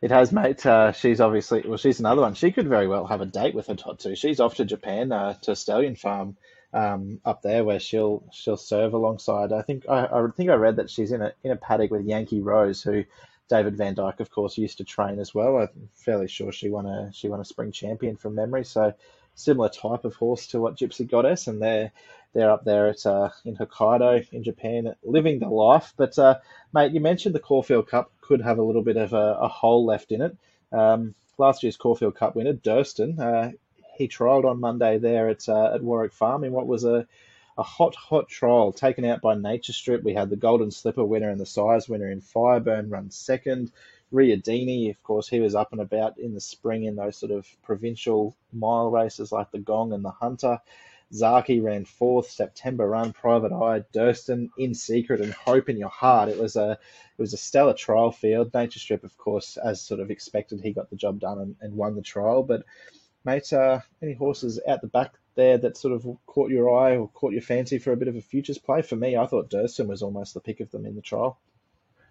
It 0.02 0.12
has, 0.12 0.32
mate. 0.32 0.66
Uh, 0.66 0.94
she's 0.94 1.20
obviously 1.20 1.64
well. 1.66 1.78
She's 1.78 2.00
another 2.00 2.22
one. 2.22 2.34
She 2.34 2.52
could 2.52 2.68
very 2.68 2.88
well 2.88 3.06
have 3.06 3.20
a 3.20 3.26
date 3.26 3.54
with 3.54 3.68
Hitotsu. 3.68 4.18
She's 4.18 4.40
off 4.40 4.56
to 4.56 4.66
Japan 4.66 5.12
uh, 5.12 5.34
to 5.42 5.58
Stallion 5.58 5.96
Farm 5.96 6.38
um, 6.74 7.20
up 7.26 7.42
there, 7.42 7.66
where 7.66 7.82
she'll 7.82 8.24
she'll 8.32 8.56
serve 8.56 8.94
alongside. 8.94 9.52
I 9.52 9.62
think 9.62 9.90
I, 9.90 10.06
I 10.06 10.28
think 10.38 10.52
I 10.52 10.54
read 10.54 10.78
that 10.78 10.90
she's 10.90 11.12
in 11.12 11.22
a 11.22 11.34
in 11.44 11.52
a 11.52 11.58
paddock 11.58 11.92
with 11.92 12.06
Yankee 12.06 12.40
Rose, 12.40 12.82
who 12.82 13.04
David 13.50 13.76
Vandyke, 13.76 14.20
of 14.20 14.30
course, 14.30 14.58
used 14.58 14.78
to 14.78 14.84
train 14.84 15.20
as 15.20 15.34
well. 15.34 15.58
I'm 15.58 15.90
fairly 15.96 16.28
sure 16.28 16.52
she 16.52 16.70
won 16.70 16.86
a 16.86 17.12
she 17.14 17.28
won 17.28 17.42
a 17.42 17.46
spring 17.46 17.72
champion 17.72 18.16
from 18.16 18.36
memory. 18.36 18.64
So 18.64 18.94
similar 19.36 19.70
type 19.70 20.06
of 20.06 20.16
horse 20.16 20.48
to 20.48 20.60
what 20.60 20.76
Gypsy 20.76 21.10
Goddess, 21.10 21.48
and 21.48 21.62
they're 21.62 21.92
they're 22.34 22.52
up 22.52 22.64
there 22.64 22.88
at 22.88 23.06
uh, 23.06 23.30
in 23.44 23.58
Hokkaido 23.58 24.32
in 24.32 24.44
Japan, 24.44 24.96
living 25.04 25.40
the 25.40 25.50
life. 25.50 25.94
But 25.98 26.18
uh, 26.20 26.40
mate, 26.74 26.94
you 26.94 27.00
mentioned 27.00 27.34
the 27.34 27.40
Caulfield 27.40 27.88
Cup 27.88 28.12
could 28.22 28.42
have 28.42 28.60
a 28.60 28.64
little 28.64 28.84
bit 28.84 28.98
of 28.98 29.14
a, 29.14 29.38
a 29.42 29.48
hole 29.48 29.86
left 29.86 30.12
in 30.12 30.22
it. 30.22 30.38
Um, 30.72 31.16
last 31.40 31.64
year's 31.64 31.78
Caulfield 31.78 32.16
Cup 32.16 32.36
winner, 32.36 32.54
Durston, 32.54 33.20
uh, 33.20 33.52
he 33.98 34.08
trialled 34.08 34.46
on 34.46 34.60
Monday 34.60 35.00
there 35.00 35.28
at 35.28 35.50
uh, 35.50 35.74
at 35.74 35.84
Warwick 35.84 36.14
Farm 36.14 36.44
in 36.44 36.52
what 36.52 36.68
was 36.68 36.84
a 36.84 37.08
a 37.60 37.64
hot, 37.64 37.94
hot 37.94 38.30
trial 38.30 38.72
taken 38.72 39.04
out 39.04 39.20
by 39.20 39.36
Nature 39.36 39.74
Strip. 39.74 40.02
We 40.02 40.14
had 40.14 40.30
the 40.30 40.38
Golden 40.38 40.72
Slipper 40.72 41.04
winner 41.04 41.30
and 41.30 41.40
the 41.40 41.46
Size 41.46 41.90
winner 41.90 42.10
in 42.10 42.22
Fireburn 42.22 42.90
run 42.90 43.12
second. 43.12 43.74
Riodini, 44.14 44.90
of 44.90 45.04
course, 45.04 45.28
he 45.28 45.42
was 45.42 45.56
up 45.56 45.74
and 45.74 45.82
about 45.82 46.18
in 46.18 46.34
the 46.34 46.40
spring 46.40 46.86
in 46.86 46.96
those 46.96 47.18
sort 47.18 47.34
of 47.34 47.46
provincial 47.62 48.34
mile 48.54 48.90
races 48.90 49.34
like 49.34 49.52
the 49.52 49.60
Gong 49.60 49.92
and 49.92 50.06
the 50.06 50.10
Hunter. 50.10 50.62
Zaaki 51.12 51.62
ran 51.62 51.84
fourth, 51.84 52.30
September 52.32 52.88
Run, 52.88 53.12
Private 53.12 53.52
Eye, 53.52 53.84
Durston, 53.94 54.52
In 54.58 54.74
Secret, 54.74 55.20
and 55.20 55.34
Hope 55.34 55.68
in 55.68 55.76
Your 55.76 55.90
Heart. 55.90 56.30
It 56.30 56.40
was 56.40 56.56
a 56.56 56.72
it 56.72 57.22
was 57.22 57.34
a 57.34 57.38
stellar 57.38 57.74
trial 57.74 58.12
field. 58.12 58.54
Nature 58.54 58.80
Strip, 58.80 59.04
of 59.04 59.18
course, 59.18 59.58
as 59.58 59.82
sort 59.82 60.00
of 60.00 60.12
expected, 60.12 60.62
he 60.62 60.72
got 60.72 60.90
the 60.90 60.96
job 60.96 61.20
done 61.20 61.40
and, 61.40 61.56
and 61.60 61.76
won 61.76 61.96
the 61.96 62.02
trial. 62.02 62.42
But 62.42 62.64
mate, 63.26 63.52
uh, 63.52 63.82
any 64.02 64.14
horses 64.14 64.62
out 64.66 64.80
the 64.80 64.88
back 64.88 65.16
there 65.40 65.58
that 65.58 65.78
sort 65.78 65.94
of 65.94 66.06
caught 66.28 66.52
your 66.52 66.78
eye 66.78 66.98
or 66.98 67.08
caught 67.08 67.32
your 67.32 67.42
fancy 67.42 67.80
for 67.80 67.94
a 67.94 67.98
bit 67.98 68.10
of 68.10 68.16
a 68.16 68.22
futures 68.22 68.58
play? 68.58 68.82
For 68.82 68.98
me, 68.98 69.16
I 69.16 69.26
thought 69.26 69.50
Durston 69.50 69.88
was 69.88 70.04
almost 70.04 70.34
the 70.34 70.42
pick 70.42 70.60
of 70.60 70.70
them 70.72 70.86
in 70.86 70.96
the 70.96 71.02
trial. 71.02 71.40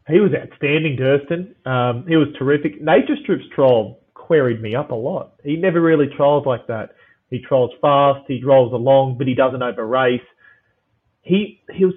He 0.09 0.21
was 0.21 0.33
outstanding, 0.33 0.97
Durston. 0.97 1.55
Um, 1.67 2.07
he 2.09 2.17
was 2.17 2.29
terrific. 2.39 2.81
Nature 2.81 3.17
Strip's 3.23 3.45
trial 3.55 4.01
queried 4.15 4.63
me 4.63 4.75
up 4.75 4.91
a 4.91 4.95
lot. 4.95 5.35
He 5.45 5.57
never 5.57 5.81
really 5.81 6.07
trials 6.17 6.47
like 6.47 6.67
that. 6.69 6.95
He 7.31 7.41
trolls 7.41 7.73
fast, 7.83 8.25
he 8.27 8.43
rolls 8.43 8.73
along, 8.73 9.19
but 9.19 9.27
he 9.27 9.35
doesn't 9.35 9.63
over 9.63 9.87
race. 9.87 10.21
He 11.23 11.61
he 11.75 11.85
was. 11.85 11.95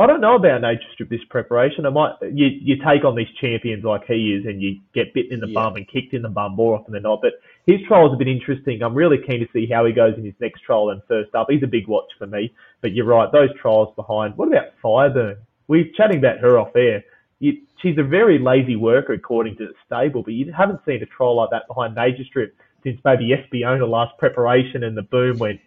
I 0.00 0.06
don't 0.06 0.20
know 0.20 0.36
about 0.36 0.60
Nature 0.60 0.82
Strip 0.92 1.08
this 1.08 1.24
preparation. 1.30 1.86
I 1.86 1.90
might 1.90 2.12
you 2.20 2.46
you 2.46 2.76
take 2.76 3.04
on 3.04 3.16
these 3.16 3.32
champions 3.40 3.82
like 3.82 4.04
he 4.06 4.36
is, 4.38 4.44
and 4.44 4.60
you 4.60 4.80
get 4.94 5.14
bitten 5.14 5.32
in 5.32 5.40
the 5.40 5.48
yeah. 5.48 5.54
bum 5.54 5.76
and 5.76 5.88
kicked 5.88 6.12
in 6.12 6.22
the 6.22 6.28
bum 6.28 6.54
more 6.54 6.78
often 6.78 6.92
than 6.92 7.02
not. 7.02 7.20
But 7.22 7.32
his 7.68 7.82
trial's 7.86 8.14
a 8.14 8.16
bit 8.16 8.28
interesting. 8.28 8.82
I'm 8.82 8.94
really 8.94 9.18
keen 9.18 9.40
to 9.40 9.46
see 9.52 9.68
how 9.70 9.84
he 9.84 9.92
goes 9.92 10.14
in 10.16 10.24
his 10.24 10.32
next 10.40 10.62
trial 10.62 10.88
and 10.88 11.02
first 11.06 11.34
up. 11.34 11.48
He's 11.50 11.62
a 11.62 11.66
big 11.66 11.86
watch 11.86 12.10
for 12.18 12.26
me. 12.26 12.50
But 12.80 12.94
you're 12.94 13.04
right, 13.04 13.30
those 13.30 13.50
trials 13.60 13.94
behind. 13.94 14.38
What 14.38 14.48
about 14.48 14.68
Fireburn? 14.82 15.36
We're 15.66 15.84
chatting 15.94 16.16
about 16.16 16.38
her 16.38 16.58
off 16.58 16.74
air. 16.74 17.04
You, 17.40 17.60
she's 17.82 17.98
a 17.98 18.02
very 18.02 18.38
lazy 18.38 18.74
worker 18.74 19.12
according 19.12 19.58
to 19.58 19.66
the 19.66 19.74
stable, 19.84 20.22
but 20.22 20.32
you 20.32 20.50
haven't 20.50 20.80
seen 20.86 21.02
a 21.02 21.06
trial 21.06 21.36
like 21.36 21.50
that 21.50 21.68
behind 21.68 21.94
Nature 21.94 22.24
Strip 22.24 22.56
since 22.84 22.98
maybe 23.04 23.34
Espiona 23.36 23.86
last 23.86 24.16
preparation 24.16 24.82
and 24.82 24.96
the 24.96 25.02
boom 25.02 25.36
went 25.36 25.60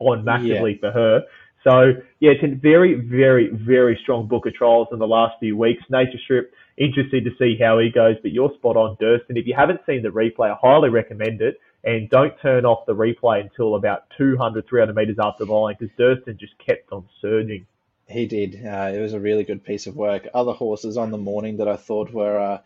on 0.00 0.22
massively 0.22 0.72
yeah. 0.72 0.80
for 0.80 0.92
her. 0.92 1.22
So 1.64 1.92
yeah, 2.20 2.32
it's 2.32 2.42
a 2.42 2.54
very, 2.54 2.94
very, 2.94 3.50
very 3.52 3.98
strong 4.02 4.26
book 4.26 4.46
of 4.46 4.54
trials 4.54 4.88
in 4.92 4.98
the 4.98 5.06
last 5.06 5.34
few 5.40 5.56
weeks. 5.56 5.82
Nature 5.90 6.18
Strip, 6.24 6.52
interested 6.78 7.24
to 7.24 7.30
see 7.38 7.58
how 7.60 7.78
he 7.78 7.90
goes, 7.90 8.16
but 8.22 8.32
you're 8.32 8.52
spot 8.54 8.76
on, 8.76 8.96
Durston. 8.96 9.36
If 9.36 9.46
you 9.46 9.54
haven't 9.54 9.80
seen 9.86 10.02
the 10.02 10.08
replay, 10.08 10.50
I 10.50 10.56
highly 10.60 10.88
recommend 10.88 11.42
it. 11.42 11.60
And 11.82 12.10
don't 12.10 12.34
turn 12.42 12.66
off 12.66 12.84
the 12.86 12.94
replay 12.94 13.40
until 13.40 13.74
about 13.74 14.04
200, 14.18 14.66
300 14.68 14.94
metres 14.94 15.16
after 15.18 15.44
the 15.46 15.52
line 15.52 15.76
because 15.78 15.94
Durston 15.98 16.38
just 16.38 16.58
kept 16.58 16.92
on 16.92 17.08
surging. 17.22 17.66
He 18.06 18.26
did. 18.26 18.56
Uh, 18.66 18.90
it 18.94 19.00
was 19.00 19.14
a 19.14 19.20
really 19.20 19.44
good 19.44 19.64
piece 19.64 19.86
of 19.86 19.96
work. 19.96 20.28
Other 20.34 20.52
horses 20.52 20.96
on 20.96 21.10
the 21.10 21.18
morning 21.18 21.58
that 21.58 21.68
I 21.68 21.76
thought 21.76 22.12
were 22.12 22.38
uh, 22.38 22.58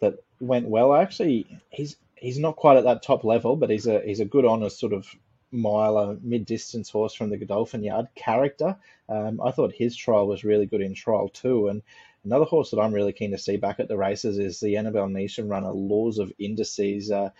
that 0.00 0.22
went 0.40 0.68
well. 0.68 0.94
Actually, 0.94 1.46
he's 1.70 1.96
he's 2.16 2.38
not 2.38 2.56
quite 2.56 2.76
at 2.76 2.84
that 2.84 3.02
top 3.02 3.24
level, 3.24 3.56
but 3.56 3.70
he's 3.70 3.86
a 3.86 4.00
he's 4.00 4.20
a 4.20 4.24
good 4.24 4.44
honest 4.44 4.78
sort 4.78 4.92
of 4.92 5.06
miler 5.52 6.16
mid 6.22 6.46
distance 6.46 6.90
horse 6.90 7.14
from 7.14 7.30
the 7.30 7.36
Godolphin 7.36 7.82
Yard 7.82 8.08
character. 8.14 8.76
Um, 9.08 9.40
I 9.40 9.50
thought 9.50 9.72
his 9.72 9.96
trial 9.96 10.26
was 10.26 10.44
really 10.44 10.66
good 10.66 10.80
in 10.80 10.94
trial 10.94 11.28
too. 11.28 11.68
And 11.68 11.82
another 12.24 12.44
horse 12.44 12.70
that 12.70 12.80
I'm 12.80 12.92
really 12.92 13.12
keen 13.12 13.32
to 13.32 13.38
see 13.38 13.56
back 13.56 13.80
at 13.80 13.88
the 13.88 13.96
races 13.96 14.38
is 14.38 14.60
the 14.60 14.76
Annabel 14.76 15.08
Neasham 15.08 15.48
runner, 15.50 15.72
Laws 15.72 16.18
of 16.18 16.32
Indices. 16.38 17.10
Uh, 17.10 17.30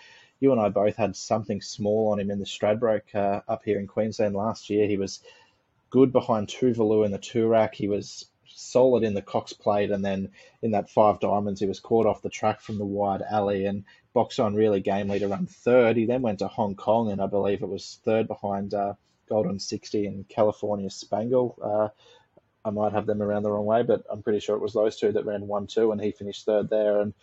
you 0.40 0.52
and 0.52 0.60
I 0.60 0.70
both 0.70 0.96
had 0.96 1.14
something 1.16 1.60
small 1.60 2.12
on 2.12 2.20
him 2.20 2.30
in 2.30 2.38
the 2.38 2.46
Stradbroke 2.46 3.14
uh, 3.14 3.42
up 3.46 3.62
here 3.64 3.78
in 3.78 3.86
Queensland 3.86 4.34
last 4.34 4.70
year. 4.70 4.86
He 4.86 4.96
was 4.96 5.20
good 5.90 6.12
behind 6.12 6.48
Tuvalu 6.48 7.04
in 7.04 7.12
the 7.12 7.18
Toorak. 7.18 7.74
He 7.74 7.88
was 7.88 8.26
solid 8.60 9.02
in 9.02 9.14
the 9.14 9.22
Cox 9.22 9.52
Plate, 9.52 9.90
and 9.90 10.04
then 10.04 10.30
in 10.62 10.72
that 10.72 10.90
five 10.90 11.20
diamonds, 11.20 11.60
he 11.60 11.66
was 11.66 11.80
caught 11.80 12.06
off 12.06 12.22
the 12.22 12.28
track 12.28 12.60
from 12.60 12.78
the 12.78 12.84
wide 12.84 13.22
alley 13.22 13.66
and 13.66 13.84
boxed 14.12 14.40
on 14.40 14.54
really 14.54 14.80
gamely 14.80 15.18
to 15.18 15.28
run 15.28 15.46
third. 15.46 15.96
He 15.96 16.06
then 16.06 16.22
went 16.22 16.40
to 16.40 16.48
Hong 16.48 16.74
Kong, 16.74 17.10
and 17.10 17.20
I 17.20 17.26
believe 17.26 17.62
it 17.62 17.68
was 17.68 18.00
third 18.04 18.28
behind 18.28 18.74
uh, 18.74 18.94
Golden 19.28 19.58
60 19.58 20.06
and 20.06 20.28
California 20.28 20.90
Spangle. 20.90 21.56
Uh, 21.62 21.88
I 22.64 22.70
might 22.70 22.92
have 22.92 23.06
them 23.06 23.22
around 23.22 23.42
the 23.42 23.50
wrong 23.50 23.64
way, 23.64 23.82
but 23.82 24.04
I'm 24.10 24.22
pretty 24.22 24.40
sure 24.40 24.56
it 24.56 24.62
was 24.62 24.74
those 24.74 24.96
two 24.96 25.12
that 25.12 25.24
ran 25.24 25.46
one 25.46 25.66
two, 25.66 25.92
and 25.92 26.00
he 26.00 26.12
finished 26.12 26.44
third 26.44 26.68
there. 26.68 27.00
And 27.00 27.14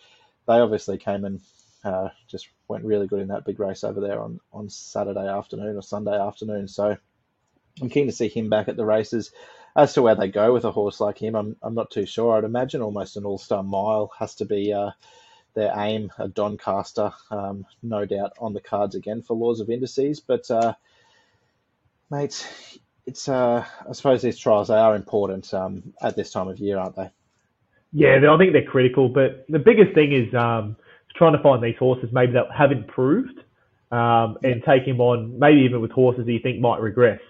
they 0.46 0.54
obviously 0.54 0.98
came 0.98 1.24
and 1.24 1.40
uh, 1.84 2.08
just 2.26 2.48
went 2.66 2.84
really 2.84 3.06
good 3.06 3.20
in 3.20 3.28
that 3.28 3.44
big 3.44 3.60
race 3.60 3.84
over 3.84 4.00
there 4.00 4.20
on 4.20 4.40
on 4.52 4.68
Saturday 4.68 5.28
afternoon 5.28 5.76
or 5.76 5.82
Sunday 5.82 6.18
afternoon. 6.18 6.66
So 6.66 6.96
I'm 7.80 7.88
keen 7.90 8.06
to 8.06 8.12
see 8.12 8.28
him 8.28 8.48
back 8.48 8.68
at 8.68 8.76
the 8.76 8.84
races. 8.84 9.30
As 9.76 9.94
to 9.94 10.02
where 10.02 10.14
they 10.14 10.28
go 10.28 10.52
with 10.52 10.64
a 10.64 10.72
horse 10.72 11.00
like 11.00 11.18
him, 11.18 11.34
I'm 11.34 11.56
I'm 11.62 11.74
not 11.74 11.90
too 11.90 12.06
sure. 12.06 12.36
I'd 12.36 12.44
imagine 12.44 12.82
almost 12.82 13.16
an 13.16 13.24
All 13.24 13.38
Star 13.38 13.62
Mile 13.62 14.10
has 14.18 14.34
to 14.36 14.44
be 14.44 14.72
uh, 14.72 14.90
their 15.54 15.72
aim. 15.76 16.10
A 16.18 16.28
Doncaster, 16.28 17.12
um, 17.30 17.64
no 17.82 18.04
doubt, 18.04 18.32
on 18.40 18.54
the 18.54 18.60
cards 18.60 18.94
again 18.94 19.22
for 19.22 19.36
Laws 19.36 19.60
of 19.60 19.70
Indices. 19.70 20.20
But 20.20 20.50
uh, 20.50 20.74
mate, 22.10 22.46
it's 23.06 23.28
uh, 23.28 23.64
I 23.88 23.92
suppose 23.92 24.22
these 24.22 24.38
trials 24.38 24.68
they 24.68 24.74
are 24.74 24.96
important 24.96 25.52
um, 25.54 25.94
at 26.00 26.16
this 26.16 26.30
time 26.32 26.48
of 26.48 26.58
year, 26.58 26.78
aren't 26.78 26.96
they? 26.96 27.10
Yeah, 27.92 28.18
I 28.30 28.38
think 28.38 28.52
they're 28.52 28.64
critical. 28.64 29.08
But 29.08 29.46
the 29.48 29.58
biggest 29.58 29.94
thing 29.94 30.12
is 30.12 30.34
um, 30.34 30.76
trying 31.14 31.36
to 31.36 31.42
find 31.42 31.62
these 31.62 31.76
horses 31.78 32.10
maybe 32.12 32.32
that 32.32 32.46
have 32.56 32.72
improved 32.72 33.40
um, 33.90 34.36
and 34.42 34.62
take 34.64 34.84
him 34.84 35.00
on, 35.00 35.38
maybe 35.38 35.60
even 35.60 35.80
with 35.80 35.90
horses 35.90 36.26
that 36.26 36.32
you 36.32 36.40
think 36.40 36.60
might 36.60 36.80
regress 36.80 37.20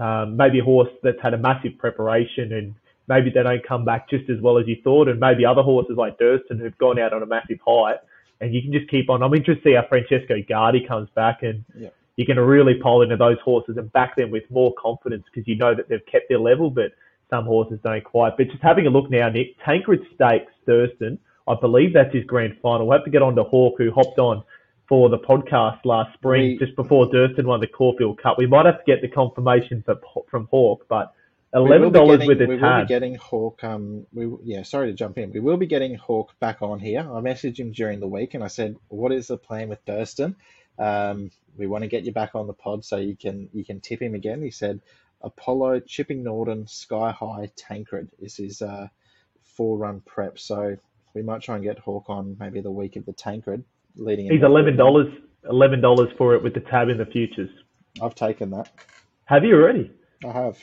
um, 0.00 0.36
maybe 0.36 0.58
a 0.58 0.64
horse 0.64 0.88
that's 1.02 1.20
had 1.22 1.34
a 1.34 1.38
massive 1.38 1.78
preparation 1.78 2.52
and 2.52 2.74
maybe 3.10 3.28
they 3.28 3.42
don't 3.42 3.66
come 3.66 3.84
back 3.84 4.08
just 4.08 4.30
as 4.30 4.40
well 4.40 4.56
as 4.56 4.66
you 4.68 4.76
thought, 4.82 5.08
and 5.08 5.18
maybe 5.18 5.44
other 5.44 5.62
horses 5.62 5.96
like 5.96 6.16
Durston 6.18 6.60
who've 6.60 6.78
gone 6.78 6.98
out 6.98 7.12
on 7.12 7.22
a 7.22 7.26
massive 7.26 7.58
height, 7.66 7.98
and 8.40 8.54
you 8.54 8.62
can 8.62 8.72
just 8.72 8.88
keep 8.88 9.10
on. 9.10 9.22
I'm 9.22 9.34
interested 9.34 9.64
to 9.64 9.70
see 9.70 9.74
how 9.74 9.84
Francesco 9.88 10.36
Guardi 10.48 10.86
comes 10.86 11.08
back, 11.16 11.42
and 11.42 11.64
yeah. 11.76 11.88
you're 12.16 12.26
going 12.26 12.36
to 12.36 12.44
really 12.44 12.74
pile 12.74 13.02
into 13.02 13.16
those 13.16 13.38
horses 13.44 13.76
and 13.76 13.92
back 13.92 14.16
them 14.16 14.30
with 14.30 14.44
more 14.48 14.72
confidence 14.80 15.24
because 15.26 15.46
you 15.48 15.56
know 15.56 15.74
that 15.74 15.88
they've 15.88 16.06
kept 16.06 16.28
their 16.28 16.38
level, 16.38 16.70
but 16.70 16.92
some 17.28 17.44
horses 17.44 17.80
don't 17.82 18.04
quite. 18.04 18.36
But 18.36 18.46
just 18.46 18.62
having 18.62 18.86
a 18.86 18.90
look 18.90 19.10
now, 19.10 19.28
Nick, 19.28 19.56
Tancred 19.64 20.06
Stakes, 20.14 20.52
Durston, 20.66 21.18
I 21.48 21.54
believe 21.60 21.92
that's 21.92 22.14
his 22.14 22.24
grand 22.24 22.56
final. 22.62 22.86
We'll 22.86 22.98
have 22.98 23.04
to 23.04 23.10
get 23.10 23.22
on 23.22 23.34
to 23.34 23.42
Hawk, 23.42 23.74
who 23.76 23.90
hopped 23.90 24.20
on 24.20 24.44
for 24.90 25.08
the 25.08 25.18
podcast 25.18 25.78
last 25.84 26.12
spring, 26.14 26.42
we, 26.42 26.58
just 26.58 26.74
before 26.74 27.06
Durston 27.06 27.44
won 27.44 27.60
the 27.60 27.68
Caulfield 27.68 28.20
Cup. 28.20 28.36
We 28.38 28.48
might 28.48 28.66
have 28.66 28.78
to 28.78 28.84
get 28.84 29.00
the 29.00 29.06
confirmation 29.08 29.84
for, 29.86 30.00
from 30.28 30.48
Hawk, 30.50 30.86
but 30.88 31.14
eleven 31.54 31.92
dollars 31.92 32.26
with 32.26 32.42
a 32.42 32.46
we 32.46 32.56
will 32.56 32.80
be 32.80 32.88
getting 32.88 33.14
Hawk. 33.14 33.62
Um, 33.62 34.04
we 34.12 34.28
yeah, 34.42 34.64
sorry 34.64 34.88
to 34.88 34.92
jump 34.92 35.16
in. 35.16 35.30
We 35.30 35.38
will 35.38 35.56
be 35.56 35.68
getting 35.68 35.94
Hawk 35.94 36.38
back 36.40 36.60
on 36.60 36.80
here. 36.80 37.00
I 37.00 37.20
messaged 37.20 37.58
him 37.58 37.70
during 37.70 38.00
the 38.00 38.08
week 38.08 38.34
and 38.34 38.42
I 38.42 38.48
said, 38.48 38.76
"What 38.88 39.12
is 39.12 39.28
the 39.28 39.36
plan 39.36 39.68
with 39.68 39.84
Durston? 39.86 40.34
Um, 40.76 41.30
we 41.56 41.68
want 41.68 41.82
to 41.82 41.88
get 41.88 42.04
you 42.04 42.12
back 42.12 42.34
on 42.34 42.48
the 42.48 42.52
pod 42.52 42.84
so 42.84 42.96
you 42.96 43.14
can 43.14 43.48
you 43.52 43.64
can 43.64 43.80
tip 43.80 44.02
him 44.02 44.16
again." 44.16 44.42
He 44.42 44.50
said, 44.50 44.80
"Apollo, 45.22 45.80
Chipping 45.86 46.24
Norton, 46.24 46.66
Sky 46.66 47.12
High, 47.12 47.52
Tancred 47.54 48.08
is 48.20 48.36
his 48.36 48.60
uh, 48.60 48.88
four 49.54 49.78
run 49.78 50.00
prep." 50.00 50.40
So 50.40 50.76
we 51.14 51.22
might 51.22 51.42
try 51.42 51.54
and 51.54 51.62
get 51.62 51.78
Hawk 51.78 52.06
on 52.10 52.36
maybe 52.40 52.60
the 52.60 52.72
week 52.72 52.96
of 52.96 53.06
the 53.06 53.12
Tancred 53.12 53.62
leading. 53.96 54.30
He's 54.30 54.42
eleven 54.42 54.76
dollars. 54.76 55.12
Eleven 55.48 55.80
dollars 55.80 56.10
for 56.18 56.34
it 56.34 56.42
with 56.42 56.54
the 56.54 56.60
tab 56.60 56.88
in 56.88 56.98
the 56.98 57.06
futures. 57.06 57.50
I've 58.02 58.14
taken 58.14 58.50
that. 58.50 58.70
Have 59.24 59.44
you 59.44 59.54
already? 59.54 59.90
I 60.24 60.32
have. 60.32 60.58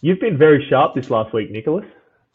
You've 0.00 0.20
been 0.20 0.38
very 0.38 0.66
sharp 0.68 0.94
this 0.94 1.10
last 1.10 1.34
week, 1.34 1.50
Nicholas. 1.50 1.84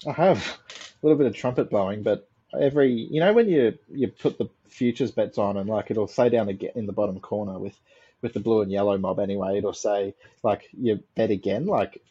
I 0.07 0.11
have 0.11 0.37
a 0.37 1.05
little 1.05 1.17
bit 1.17 1.27
of 1.27 1.35
trumpet 1.35 1.69
blowing, 1.69 2.03
but 2.03 2.29
every 2.59 2.91
you 2.91 3.19
know 3.19 3.33
when 3.33 3.49
you 3.49 3.77
you 3.89 4.07
put 4.07 4.37
the 4.37 4.49
futures 4.69 5.11
bets 5.11 5.37
on 5.37 5.57
and 5.57 5.69
like 5.69 5.91
it'll 5.91 6.07
say 6.07 6.29
down 6.29 6.49
in 6.49 6.85
the 6.85 6.93
bottom 6.93 7.19
corner 7.19 7.57
with 7.59 7.77
with 8.21 8.33
the 8.33 8.39
blue 8.39 8.61
and 8.61 8.71
yellow 8.71 8.97
mob 8.97 9.19
anyway, 9.19 9.57
it'll 9.57 9.73
say 9.73 10.13
like 10.43 10.69
you 10.71 11.03
bet 11.15 11.31
again, 11.31 11.65
like 11.65 12.01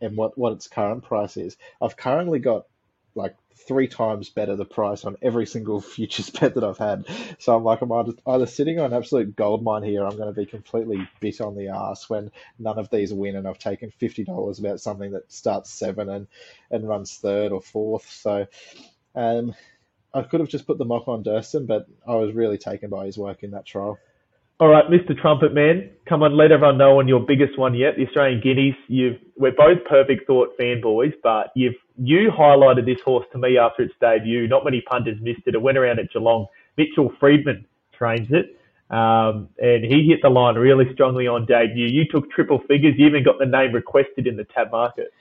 and 0.00 0.16
what 0.16 0.36
what 0.36 0.52
its 0.52 0.68
current 0.68 1.04
price 1.04 1.36
is. 1.36 1.56
I've 1.80 1.96
currently 1.96 2.38
got 2.38 2.66
like 3.14 3.36
three 3.56 3.88
times 3.88 4.28
better 4.28 4.54
the 4.54 4.64
price 4.64 5.04
on 5.04 5.16
every 5.22 5.46
single 5.46 5.80
futures 5.80 6.30
bet 6.30 6.54
that 6.54 6.64
I've 6.64 6.78
had. 6.78 7.06
So 7.38 7.56
I'm 7.56 7.64
like, 7.64 7.80
I'm 7.80 7.92
either, 7.92 8.12
either 8.26 8.46
sitting 8.46 8.78
on 8.78 8.86
an 8.86 8.92
absolute 8.92 9.36
gold 9.36 9.62
mine 9.62 9.82
here, 9.82 10.04
I'm 10.04 10.16
going 10.16 10.32
to 10.32 10.38
be 10.38 10.46
completely 10.46 11.08
bit 11.20 11.40
on 11.40 11.56
the 11.56 11.68
ass 11.68 12.08
when 12.08 12.30
none 12.58 12.78
of 12.78 12.90
these 12.90 13.12
win, 13.12 13.36
and 13.36 13.48
I've 13.48 13.58
taken 13.58 13.90
fifty 13.90 14.24
dollars 14.24 14.58
about 14.58 14.80
something 14.80 15.12
that 15.12 15.30
starts 15.32 15.70
seven 15.70 16.08
and 16.08 16.26
and 16.70 16.88
runs 16.88 17.16
third 17.16 17.52
or 17.52 17.60
fourth. 17.60 18.10
So, 18.10 18.46
um, 19.14 19.54
I 20.14 20.22
could 20.22 20.40
have 20.40 20.48
just 20.48 20.66
put 20.66 20.78
the 20.78 20.84
mock 20.84 21.08
on 21.08 21.24
Durston, 21.24 21.66
but 21.66 21.86
I 22.06 22.14
was 22.14 22.34
really 22.34 22.58
taken 22.58 22.90
by 22.90 23.06
his 23.06 23.18
work 23.18 23.42
in 23.42 23.50
that 23.52 23.66
trial. 23.66 23.98
All 24.58 24.68
right, 24.68 24.86
Mr. 24.86 25.14
Trumpet 25.20 25.52
Man, 25.52 25.90
come 26.08 26.22
on, 26.22 26.34
let 26.34 26.50
everyone 26.50 26.78
know 26.78 26.98
on 26.98 27.08
your 27.08 27.20
biggest 27.20 27.58
one 27.58 27.74
yet, 27.74 27.96
the 27.96 28.06
Australian 28.06 28.40
Guineas. 28.40 28.74
You've 28.88 29.18
we're 29.36 29.52
both 29.52 29.84
perfect 29.86 30.26
thought 30.26 30.56
fanboys, 30.58 31.12
but 31.22 31.48
you've 31.54 31.74
you 31.98 32.30
highlighted 32.30 32.86
this 32.86 33.00
horse 33.04 33.26
to 33.32 33.38
me 33.38 33.58
after 33.58 33.82
its 33.82 33.94
debut. 34.00 34.46
Not 34.48 34.64
many 34.64 34.80
punters 34.82 35.18
missed 35.20 35.42
it. 35.46 35.54
It 35.54 35.62
went 35.62 35.78
around 35.78 35.98
at 35.98 36.12
Geelong. 36.12 36.46
Mitchell 36.76 37.12
Freedman 37.18 37.66
trains 37.92 38.28
it. 38.30 38.58
Um, 38.94 39.48
and 39.58 39.84
he 39.84 40.06
hit 40.06 40.20
the 40.22 40.28
line 40.28 40.54
really 40.54 40.92
strongly 40.92 41.26
on 41.26 41.46
debut. 41.46 41.86
You 41.86 42.04
took 42.08 42.30
triple 42.30 42.60
figures. 42.68 42.94
You 42.96 43.06
even 43.06 43.24
got 43.24 43.38
the 43.38 43.46
name 43.46 43.72
requested 43.72 44.26
in 44.26 44.36
the 44.36 44.44
tab 44.44 44.70
market. 44.70 45.12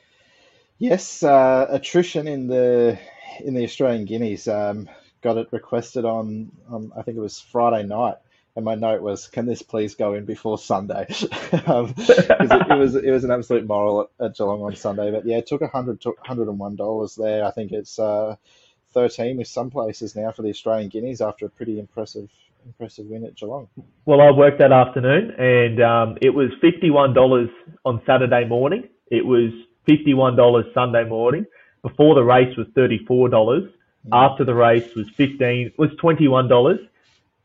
Yes, 0.78 1.24
uh, 1.24 1.68
attrition 1.70 2.28
in 2.28 2.48
the 2.48 3.00
in 3.44 3.54
the 3.54 3.64
Australian 3.64 4.06
Guineas 4.06 4.48
um, 4.48 4.90
got 5.22 5.38
it 5.38 5.48
requested 5.52 6.06
on, 6.06 6.52
on 6.70 6.92
I 6.98 7.02
think 7.02 7.18
it 7.18 7.22
was 7.22 7.40
Friday 7.40 7.88
night, 7.88 8.16
and 8.56 8.64
my 8.64 8.76
note 8.76 9.02
was, 9.02 9.28
"Can 9.28 9.46
this 9.46 9.62
please 9.62 9.96
go 9.96 10.14
in 10.14 10.26
before 10.26 10.58
Sunday?" 10.58 11.08
um, 11.68 11.94
it, 11.98 12.70
it, 12.70 12.78
was 12.78 12.96
it 12.96 13.12
was 13.12 13.24
an 13.24 13.32
absolute 13.32 13.68
moral 13.68 14.10
at, 14.20 14.26
at 14.26 14.38
Geelong 14.38 14.62
on 14.62 14.76
Sunday. 14.76 15.12
But 15.12 15.26
yeah, 15.26 15.38
it 15.38 15.48
took 15.48 15.62
a 15.62 15.68
hundred 15.68 16.02
hundred 16.20 16.48
and 16.48 16.58
one 16.58 16.76
dollars 16.76 17.16
there. 17.16 17.44
I 17.46 17.52
think 17.52 17.72
it's 17.72 18.00
uh, 18.00 18.36
thirteen 18.94 19.38
with 19.38 19.48
some 19.48 19.70
places 19.70 20.16
now 20.16 20.32
for 20.32 20.42
the 20.42 20.50
Australian 20.50 20.90
Guineas 20.90 21.22
after 21.22 21.46
a 21.46 21.50
pretty 21.50 21.80
impressive 21.80 22.30
impressive 22.66 23.06
win 23.08 23.26
at 23.26 23.36
Geelong. 23.36 23.68
Well, 24.06 24.22
I 24.22 24.32
worked 24.32 24.60
that 24.60 24.72
afternoon, 24.72 25.32
and 25.38 25.82
um, 25.82 26.18
it 26.22 26.30
was 26.30 26.50
fifty-one 26.62 27.14
dollars 27.14 27.50
on 27.84 28.02
Saturday 28.06 28.46
morning. 28.46 28.88
It 29.12 29.26
was 29.26 29.52
fifty-one 29.86 30.38
dollars 30.38 30.66
Sunday 30.74 31.04
morning. 31.04 31.46
Before 31.82 32.16
the 32.16 32.24
race 32.24 32.56
was 32.58 32.68
thirty-four 32.74 33.30
dollars. 33.30 33.70
Mm. 34.08 34.10
After 34.14 34.46
the 34.46 34.56
race 34.56 34.96
was 34.96 35.10
fifteen 35.18 35.74
was 35.78 35.90
twenty-one 36.00 36.48
dollars. 36.48 36.80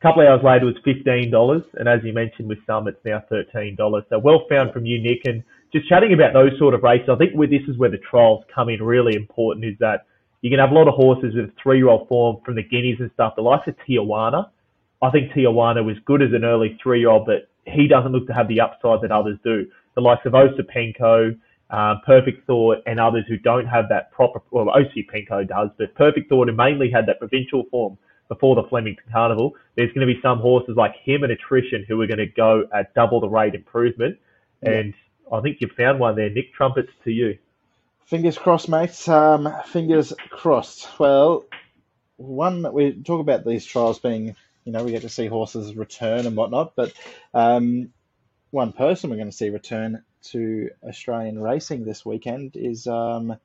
A 0.01 0.07
couple 0.07 0.23
of 0.23 0.29
hours 0.29 0.41
later 0.43 0.65
was 0.65 0.77
fifteen 0.83 1.31
dollars, 1.31 1.63
and 1.75 1.87
as 1.87 2.01
you 2.03 2.15
mentioned 2.15 2.49
with 2.49 2.65
some, 2.67 2.89
it's 2.89 3.05
now 3.05 3.23
thirteen 3.29 3.77
dollars. 3.77 4.05
So 4.09 4.19
well 4.19 4.47
found 4.49 4.73
from 4.73 4.87
you, 4.87 4.99
Nick, 4.99 5.27
and 5.27 5.43
just 5.75 5.87
chatting 5.91 6.15
about 6.15 6.33
those 6.33 6.59
sort 6.59 6.73
of 6.73 6.83
races. 6.83 7.11
I 7.13 7.17
think 7.17 7.35
where 7.35 7.47
this 7.47 7.61
is 7.69 7.77
where 7.77 7.91
the 7.91 7.99
trials 7.99 8.43
come 8.55 8.71
in 8.71 8.83
really 8.83 9.15
important 9.15 9.67
is 9.67 9.75
that 9.81 10.07
you 10.41 10.49
can 10.49 10.59
have 10.59 10.71
a 10.71 10.75
lot 10.75 10.89
of 10.89 10.95
horses 10.95 11.35
with 11.35 11.51
three-year-old 11.63 12.09
form 12.09 12.39
from 12.47 12.55
the 12.55 12.63
Guineas 12.63 12.99
and 13.01 13.11
stuff. 13.13 13.35
The 13.37 13.43
likes 13.43 13.69
of 13.69 13.75
Tijuana, 13.87 14.49
I 15.03 15.11
think 15.11 15.33
Tijuana 15.33 15.85
was 15.85 15.97
good 16.07 16.23
as 16.23 16.33
an 16.33 16.47
early 16.47 16.79
three-year-old, 16.83 17.27
but 17.27 17.51
he 17.67 17.87
doesn't 17.87 18.13
look 18.13 18.27
to 18.29 18.33
have 18.33 18.49
the 18.49 18.63
upside 18.63 19.03
that 19.03 19.13
others 19.13 19.39
do. 19.45 19.67
The 19.97 20.01
likes 20.01 20.25
of 20.25 20.33
Osipenko, 20.33 21.37
um, 21.69 22.01
Perfect 22.07 22.47
Thought, 22.47 22.79
and 22.87 22.99
others 22.99 23.27
who 23.29 23.37
don't 23.37 23.67
have 23.67 23.91
that 23.91 24.11
proper, 24.13 24.41
well, 24.51 24.73
Osipenko 24.75 25.47
does, 25.47 25.69
but 25.77 25.95
Perfect 25.95 26.31
Thought, 26.31 26.49
who 26.49 26.55
mainly 26.55 26.91
had 26.91 27.05
that 27.05 27.19
provincial 27.19 27.65
form 27.71 27.99
before 28.31 28.55
the 28.55 28.63
Flemington 28.63 29.05
Carnival, 29.13 29.55
there's 29.77 29.93
going 29.93 30.07
to 30.07 30.13
be 30.13 30.21
some 30.23 30.39
horses 30.39 30.77
like 30.77 30.95
him 31.05 31.23
and 31.23 31.33
Attrition 31.33 31.85
who 31.87 32.01
are 32.01 32.07
going 32.07 32.19
to 32.19 32.27
go 32.27 32.65
at 32.73 32.95
double 32.95 33.21
the 33.21 33.29
rate 33.29 33.55
improvement. 33.55 34.19
And 34.63 34.95
yeah. 35.31 35.39
I 35.39 35.43
think 35.43 35.59
you've 35.61 35.73
found 35.73 36.01
one 36.01 36.17
there. 36.17 36.31
Nick, 36.31 36.55
trumpets 36.55 36.93
to 37.05 37.11
you. 37.11 37.37
Fingers 38.07 38.39
crossed, 38.39 38.69
mates. 38.69 39.07
Um, 39.09 39.53
fingers 39.67 40.15
crossed. 40.31 40.89
Well, 40.99 41.45
one, 42.17 42.73
we 42.73 43.03
talk 43.03 43.21
about 43.21 43.45
these 43.45 43.67
trials 43.67 43.99
being 43.99 44.37
you 44.65 44.73
know, 44.73 44.85
we 44.85 44.93
get 44.93 45.03
to 45.03 45.09
see 45.09 45.27
horses 45.27 45.75
return 45.75 46.27
and 46.27 46.37
whatnot. 46.37 46.77
But 46.77 46.93
um, 47.35 47.93
one 48.51 48.73
person 48.73 49.11
we're 49.11 49.17
going 49.17 49.31
to 49.31 49.37
see 49.37 49.51
return 49.51 50.05
to 50.23 50.71
Australian 50.85 51.41
racing 51.41 51.85
this 51.85 52.05
weekend 52.05 52.57
is 52.57 52.87
um, 52.87 53.37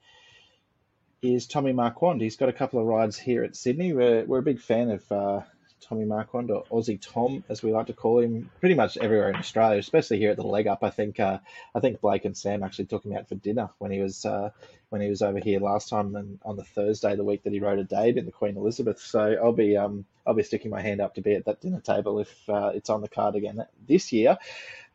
is 1.33 1.47
Tommy 1.47 1.71
Marquand. 1.71 2.21
He's 2.21 2.35
got 2.35 2.49
a 2.49 2.53
couple 2.53 2.79
of 2.79 2.85
rides 2.85 3.17
here 3.17 3.43
at 3.43 3.55
Sydney. 3.55 3.93
We're, 3.93 4.25
we're 4.25 4.39
a 4.39 4.43
big 4.43 4.59
fan 4.59 4.91
of 4.91 5.11
uh, 5.11 5.41
Tommy 5.87 6.05
Marquand, 6.05 6.51
or 6.51 6.63
Aussie 6.65 6.99
Tom, 6.99 7.43
as 7.49 7.61
we 7.61 7.71
like 7.71 7.87
to 7.87 7.93
call 7.93 8.19
him, 8.19 8.49
pretty 8.59 8.75
much 8.75 8.97
everywhere 8.97 9.29
in 9.29 9.35
Australia, 9.35 9.79
especially 9.79 10.17
here 10.17 10.31
at 10.31 10.37
the 10.37 10.43
leg 10.43 10.67
up. 10.67 10.83
I 10.83 10.89
think 10.89 11.19
uh, 11.19 11.39
I 11.73 11.79
think 11.79 12.01
Blake 12.01 12.25
and 12.25 12.35
Sam 12.35 12.63
actually 12.63 12.85
took 12.85 13.05
him 13.05 13.13
out 13.13 13.29
for 13.29 13.35
dinner 13.35 13.69
when 13.77 13.91
he 13.91 13.99
was 13.99 14.25
uh, 14.25 14.49
when 14.89 15.01
he 15.01 15.09
was 15.09 15.21
over 15.21 15.39
here 15.39 15.59
last 15.59 15.89
time 15.89 16.15
and 16.15 16.39
on 16.43 16.55
the 16.55 16.63
Thursday, 16.63 17.15
the 17.15 17.23
week 17.23 17.43
that 17.43 17.53
he 17.53 17.59
rode 17.59 17.87
Addeybb 17.87 18.17
in 18.17 18.25
the 18.25 18.31
Queen 18.31 18.57
Elizabeth. 18.57 18.99
So 18.99 19.35
I'll 19.41 19.51
be 19.51 19.77
um, 19.77 20.05
I'll 20.25 20.33
be 20.33 20.43
sticking 20.43 20.71
my 20.71 20.81
hand 20.81 21.01
up 21.01 21.15
to 21.15 21.21
be 21.21 21.35
at 21.35 21.45
that 21.45 21.61
dinner 21.61 21.81
table 21.81 22.19
if 22.19 22.49
uh, 22.49 22.71
it's 22.73 22.89
on 22.89 23.01
the 23.01 23.09
card 23.09 23.35
again 23.35 23.63
this 23.87 24.11
year. 24.11 24.37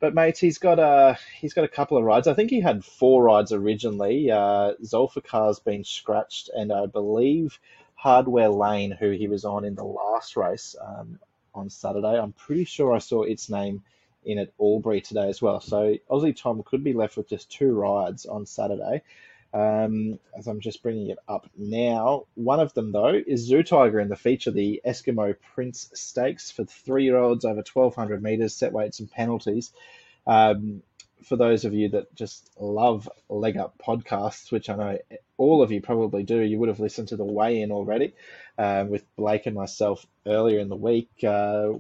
But 0.01 0.15
mates, 0.15 0.41
he's 0.41 0.59
got 0.59 0.79
a 0.79 1.19
he's 1.41 1.53
got 1.53 1.65
a 1.65 1.69
couple 1.69 1.99
of 1.99 2.05
rides. 2.05 2.27
I 2.27 2.35
think 2.35 2.51
he 2.51 2.61
had 2.61 2.85
four 2.85 3.23
rides 3.23 3.53
originally. 3.53 4.31
Uh, 4.31 4.73
Zulfikar's 4.83 5.61
been 5.61 5.85
scratched, 5.85 6.49
and 6.53 6.73
I 6.73 6.87
believe 6.87 7.61
Hardware 8.01 8.49
Lane, 8.49 8.93
who 8.93 9.11
he 9.11 9.29
was 9.29 9.45
on 9.45 9.67
in 9.67 9.75
the 9.75 9.85
last 9.85 10.35
race 10.35 10.75
um, 10.81 11.19
on 11.55 11.69
Saturday. 11.69 12.19
I'm 12.19 12.33
pretty 12.33 12.65
sure 12.65 12.95
I 12.95 12.99
saw 12.99 13.25
its 13.25 13.51
name 13.51 13.83
in 14.25 14.39
at 14.39 14.55
Albury 14.59 15.03
today 15.03 15.29
as 15.29 15.43
well. 15.43 15.61
So 15.61 15.97
Aussie 16.11 16.35
Tom 16.35 16.63
could 16.65 16.83
be 16.83 16.95
left 16.95 17.19
with 17.19 17.29
just 17.29 17.51
two 17.51 17.75
rides 17.75 18.25
on 18.25 18.47
Saturday. 18.47 19.03
Um, 19.53 20.19
as 20.35 20.47
I'm 20.47 20.61
just 20.61 20.83
bringing 20.83 21.11
it 21.11 21.19
up 21.29 21.51
now, 21.59 22.25
one 22.37 22.59
of 22.59 22.73
them 22.73 22.91
though 22.91 23.21
is 23.27 23.41
Zoo 23.41 23.63
Tiger 23.63 24.01
in 24.01 24.09
the 24.09 24.17
feature, 24.17 24.51
the 24.51 24.81
Eskimo 24.87 25.37
Prince 25.55 25.91
Stakes 25.93 26.51
for 26.51 26.65
three-year-olds 26.65 27.45
over 27.45 27.63
1,200 27.71 28.23
meters, 28.23 28.55
set 28.55 28.73
weights 28.73 29.01
and 29.01 29.11
penalties. 29.11 29.73
Um, 30.27 30.83
for 31.23 31.37
those 31.37 31.67
of 31.67 31.75
you 31.75 31.91
that 31.91 32.15
just 32.15 32.51
love 32.59 33.11
leg 33.29 33.59
up 33.59 33.75
podcasts, 33.77 34.51
which 34.51 34.71
I 34.71 34.77
know 34.77 34.99
all 35.41 35.63
of 35.63 35.73
you 35.73 35.81
probably 35.81 36.23
do, 36.23 36.39
you 36.39 36.59
would 36.59 36.69
have 36.69 36.81
listened 36.81 37.09
to 37.09 37.17
the 37.17 37.25
weigh 37.25 37.63
in 37.63 37.73
already 37.73 38.13
um, 38.59 38.91
with 38.91 39.05
Blake 39.17 39.47
and 39.47 39.57
myself 39.57 40.07
earlier 40.27 40.59
in 40.59 40.69
the 40.69 40.77
week. 40.77 41.09
Uh, 41.25 41.73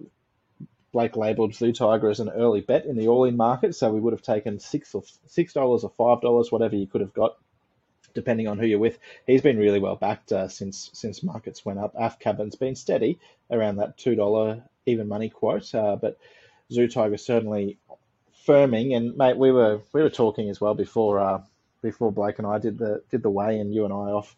Blake 0.92 1.14
labelled 1.14 1.54
Zoo 1.54 1.70
Tiger 1.72 2.08
as 2.08 2.20
an 2.20 2.30
early 2.30 2.62
bet 2.62 2.86
in 2.86 2.96
the 2.96 3.08
all 3.08 3.24
in 3.24 3.36
market, 3.36 3.74
so 3.74 3.92
we 3.92 4.00
would 4.00 4.14
have 4.14 4.22
taken 4.22 4.58
six 4.58 4.94
or 4.94 5.02
six 5.26 5.52
dollars 5.52 5.84
or 5.84 5.90
five 5.90 6.22
dollars, 6.22 6.50
whatever 6.50 6.74
you 6.74 6.86
could 6.86 7.02
have 7.02 7.12
got, 7.12 7.36
depending 8.14 8.48
on 8.48 8.58
who 8.58 8.66
you're 8.66 8.78
with. 8.78 8.98
He's 9.26 9.42
been 9.42 9.58
really 9.58 9.78
well 9.78 9.96
backed 9.96 10.32
uh, 10.32 10.48
since 10.48 10.90
since 10.94 11.22
markets 11.22 11.64
went 11.64 11.78
up. 11.78 11.94
AF 11.96 12.18
Cabin's 12.18 12.56
been 12.56 12.74
steady 12.74 13.18
around 13.50 13.76
that 13.76 13.98
two 13.98 14.14
dollar 14.14 14.62
even 14.86 15.06
money 15.06 15.28
quote, 15.28 15.72
uh, 15.74 15.96
but 15.96 16.18
Zoo 16.72 16.88
Tiger 16.88 17.18
certainly 17.18 17.76
firming, 18.48 18.96
and 18.96 19.16
mate, 19.16 19.36
we 19.36 19.52
were 19.52 19.82
we 19.92 20.02
were 20.02 20.10
talking 20.10 20.48
as 20.48 20.60
well 20.60 20.74
before 20.74 21.20
uh, 21.20 21.42
before 21.82 22.12
Blake 22.12 22.38
and 22.38 22.46
I 22.46 22.58
did 22.58 22.78
the 22.78 23.02
did 23.10 23.22
the 23.22 23.30
weigh, 23.30 23.58
and 23.58 23.74
you 23.74 23.84
and 23.84 23.92
I 23.92 24.12
off 24.12 24.36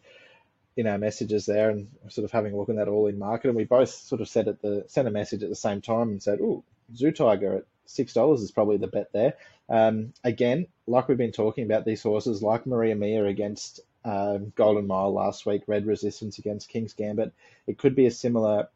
in 0.75 0.87
our 0.87 0.97
messages 0.97 1.45
there, 1.45 1.69
and 1.69 1.87
sort 2.09 2.25
of 2.25 2.31
having 2.31 2.53
a 2.53 2.57
look 2.57 2.69
at 2.69 2.75
that 2.75 2.87
all 2.87 3.07
in 3.07 3.19
market, 3.19 3.49
and 3.49 3.57
we 3.57 3.63
both 3.63 3.89
sort 3.89 4.21
of 4.21 4.27
said 4.27 4.47
at 4.47 4.61
the 4.61 4.85
sent 4.87 5.07
a 5.07 5.11
message 5.11 5.43
at 5.43 5.49
the 5.49 5.55
same 5.55 5.81
time 5.81 6.09
and 6.09 6.23
said, 6.23 6.39
"Oh, 6.41 6.63
Zoo 6.95 7.11
Tiger 7.11 7.57
at 7.57 7.65
six 7.85 8.13
dollars 8.13 8.41
is 8.41 8.51
probably 8.51 8.77
the 8.77 8.87
bet 8.87 9.11
there." 9.13 9.33
Um, 9.69 10.13
again, 10.23 10.67
like 10.87 11.07
we've 11.07 11.17
been 11.17 11.31
talking 11.31 11.65
about 11.65 11.85
these 11.85 12.03
horses, 12.03 12.43
like 12.43 12.65
Maria 12.65 12.95
Mia 12.95 13.25
against 13.25 13.79
um, 14.05 14.51
Golden 14.55 14.87
Mile 14.87 15.13
last 15.13 15.45
week, 15.45 15.63
Red 15.67 15.85
Resistance 15.85 16.37
against 16.37 16.69
King's 16.69 16.93
Gambit, 16.93 17.31
it 17.67 17.77
could 17.77 17.95
be 17.95 18.05
a 18.05 18.11
similar 18.11 18.67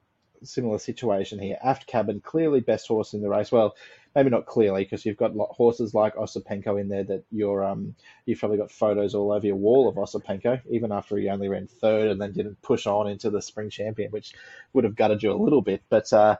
similar 0.43 0.79
situation 0.79 1.39
here. 1.39 1.57
Aft 1.63 1.87
Cabin, 1.87 2.21
clearly 2.21 2.59
best 2.59 2.87
horse 2.87 3.13
in 3.13 3.21
the 3.21 3.29
race. 3.29 3.51
Well, 3.51 3.75
maybe 4.15 4.29
not 4.29 4.45
clearly 4.45 4.83
because 4.83 5.05
you've 5.05 5.17
got 5.17 5.33
horses 5.33 5.93
like 5.93 6.15
Osipenko 6.15 6.79
in 6.81 6.89
there 6.89 7.03
that 7.03 7.23
you're 7.31 7.63
um 7.63 7.95
you've 8.25 8.39
probably 8.39 8.57
got 8.57 8.71
photos 8.71 9.13
all 9.13 9.31
over 9.31 9.45
your 9.45 9.55
wall 9.55 9.87
of 9.87 9.95
Osipenko, 9.95 10.61
even 10.69 10.91
after 10.91 11.17
he 11.17 11.29
only 11.29 11.49
ran 11.49 11.67
third 11.67 12.09
and 12.09 12.19
then 12.21 12.33
didn't 12.33 12.61
push 12.61 12.87
on 12.87 13.07
into 13.07 13.29
the 13.29 13.41
spring 13.41 13.69
champion, 13.69 14.11
which 14.11 14.33
would 14.73 14.83
have 14.83 14.95
gutted 14.95 15.21
you 15.21 15.31
a 15.31 15.37
little 15.41 15.61
bit. 15.61 15.81
But 15.89 16.11
uh, 16.11 16.37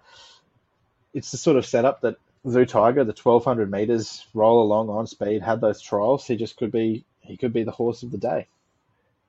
it's 1.13 1.31
the 1.31 1.38
sort 1.38 1.57
of 1.57 1.65
setup 1.65 2.01
that 2.01 2.17
Zoo 2.49 2.65
Tiger, 2.65 3.03
the 3.03 3.13
1200 3.13 3.69
meters, 3.69 4.25
roll 4.33 4.63
along 4.63 4.89
on 4.89 5.05
speed, 5.07 5.41
had 5.41 5.62
those 5.62 5.81
trials. 5.81 6.25
He 6.25 6.36
just 6.36 6.57
could 6.57 6.71
be 6.71 7.05
he 7.21 7.38
could 7.38 7.53
be 7.53 7.63
the 7.63 7.71
horse 7.71 8.03
of 8.03 8.12
the 8.12 8.17
day. 8.17 8.47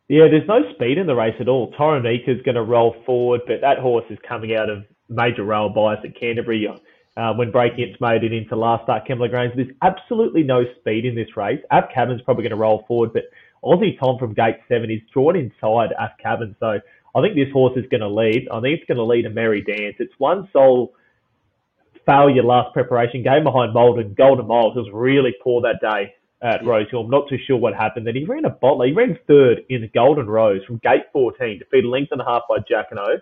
Yeah, 0.09 0.25
there's 0.31 0.49
no 0.49 0.61
speed 0.73 0.97
in 0.97 1.07
the 1.07 1.15
race 1.15 1.35
at 1.39 1.49
all. 1.49 1.69
is 1.69 2.43
going 2.43 2.55
to 2.55 2.63
roll 2.63 2.97
forward, 3.05 3.43
but 3.47 3.61
that 3.61 3.79
horse 3.79 4.07
is 4.09 4.19
coming 4.27 4.57
out 4.57 4.71
of 4.71 4.85
major 5.11 5.45
rail 5.45 5.69
bias 5.69 6.01
at 6.03 6.19
Canterbury 6.19 6.67
uh, 7.19 7.35
when 7.35 7.51
breaking 7.51 7.81
its 7.81 8.01
made 8.01 8.25
it 8.25 8.33
into 8.33 8.57
last 8.57 8.85
start 8.85 9.07
Kembla 9.07 9.29
Grange. 9.29 9.53
There's 9.55 9.69
absolutely 9.83 10.45
no 10.45 10.65
speed 10.81 11.05
in 11.05 11.15
this 11.15 11.37
race. 11.37 11.61
Af 11.71 11.85
Cabin's 11.95 12.23
probably 12.23 12.43
going 12.43 12.53
to 12.53 12.57
roll 12.57 12.85
forward, 12.89 13.13
but 13.13 13.25
Aussie 13.63 13.99
Tom 13.99 14.19
from 14.19 14.33
gate 14.33 14.57
seven 14.67 14.91
is 14.91 15.01
drawn 15.13 15.37
inside 15.37 15.91
Af 15.99 16.13
Cabin. 16.23 16.57
So 16.59 16.79
I 17.15 17.21
think 17.21 17.35
this 17.35 17.53
horse 17.53 17.77
is 17.77 17.85
going 17.91 18.01
to 18.01 18.09
lead. 18.09 18.49
I 18.51 18.61
think 18.63 18.79
it's 18.79 18.89
going 18.89 18.97
to 18.97 19.05
lead 19.05 19.27
a 19.27 19.31
merry 19.31 19.61
dance. 19.61 19.97
It's 19.99 20.15
one 20.17 20.49
sole 20.55 20.95
failure 22.07 22.43
last 22.43 22.73
preparation 22.73 23.23
game 23.23 23.45
behind 23.45 23.75
Malden. 23.75 24.15
Golden 24.17 24.47
Miles 24.47 24.75
was 24.75 24.89
really 24.91 25.35
poor 25.43 25.61
that 25.61 25.81
day 25.83 26.15
at 26.43 26.65
Rosehill. 26.65 27.01
I'm 27.01 27.11
not 27.11 27.29
too 27.29 27.39
sure 27.47 27.57
what 27.57 27.75
happened. 27.75 28.07
Then 28.07 28.15
he 28.15 28.25
ran 28.25 28.45
a 28.45 28.51
bottle. 28.51 28.83
He 28.83 28.93
ran 28.93 29.19
third 29.27 29.65
in 29.69 29.81
the 29.81 29.89
Golden 29.89 30.27
Rose 30.27 30.65
from 30.65 30.79
gate 30.79 31.05
14, 31.13 31.59
defeated 31.59 31.89
length 31.89 32.13
and 32.13 32.21
a 32.21 32.25
half 32.25 32.43
by 32.49 32.59
Jacquinot 32.59 33.21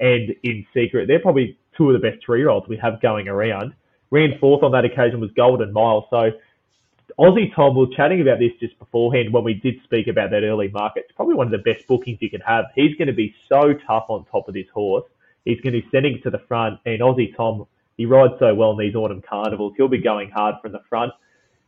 and 0.00 0.34
in 0.42 0.66
secret. 0.74 1.08
They're 1.08 1.20
probably 1.20 1.58
two 1.76 1.90
of 1.90 2.00
the 2.00 2.10
best 2.10 2.24
three-year-olds 2.24 2.68
we 2.68 2.76
have 2.76 3.00
going 3.00 3.28
around. 3.28 3.74
Ran 4.10 4.38
fourth 4.38 4.62
on 4.62 4.72
that 4.72 4.84
occasion 4.84 5.20
was 5.20 5.30
Golden 5.32 5.72
Mile. 5.72 6.06
So 6.10 6.32
Aussie 7.18 7.54
Tom, 7.54 7.74
we 7.74 7.86
were 7.86 7.94
chatting 7.94 8.20
about 8.20 8.38
this 8.38 8.52
just 8.60 8.78
beforehand 8.78 9.32
when 9.32 9.44
we 9.44 9.54
did 9.54 9.82
speak 9.84 10.06
about 10.06 10.30
that 10.30 10.44
early 10.44 10.68
market. 10.68 11.04
It's 11.08 11.16
probably 11.16 11.34
one 11.34 11.46
of 11.46 11.52
the 11.52 11.72
best 11.72 11.86
bookings 11.86 12.18
you 12.20 12.30
can 12.30 12.40
have. 12.42 12.66
He's 12.74 12.94
going 12.96 13.08
to 13.08 13.14
be 13.14 13.34
so 13.48 13.74
tough 13.86 14.06
on 14.08 14.24
top 14.26 14.48
of 14.48 14.54
this 14.54 14.68
horse. 14.72 15.04
He's 15.44 15.60
going 15.60 15.72
to 15.72 15.80
be 15.80 15.88
sending 15.90 16.16
it 16.16 16.22
to 16.24 16.30
the 16.30 16.40
front, 16.46 16.78
and 16.84 17.00
Aussie 17.00 17.34
Tom, 17.34 17.66
he 17.96 18.06
rides 18.06 18.34
so 18.38 18.54
well 18.54 18.72
in 18.72 18.78
these 18.78 18.94
autumn 18.94 19.22
carnivals. 19.22 19.72
He'll 19.76 19.88
be 19.88 19.98
going 19.98 20.30
hard 20.30 20.56
from 20.60 20.72
the 20.72 20.82
front 20.88 21.12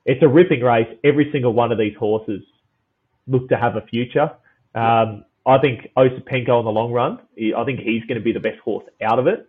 it's 0.04 0.22
a 0.22 0.28
ripping 0.28 0.62
race. 0.62 0.88
Every 1.04 1.30
single 1.32 1.52
one 1.52 1.72
of 1.72 1.78
these 1.78 1.96
horses 1.98 2.42
look 3.26 3.48
to 3.48 3.56
have 3.56 3.76
a 3.76 3.82
future. 3.82 4.30
Um, 4.74 5.24
I 5.46 5.58
think 5.58 5.88
Osipenko 5.96 6.60
in 6.60 6.64
the 6.64 6.70
long 6.70 6.92
run, 6.92 7.18
I 7.56 7.64
think 7.64 7.80
he's 7.80 8.04
going 8.04 8.18
to 8.18 8.24
be 8.24 8.32
the 8.32 8.40
best 8.40 8.58
horse 8.60 8.84
out 9.02 9.18
of 9.18 9.26
it. 9.26 9.46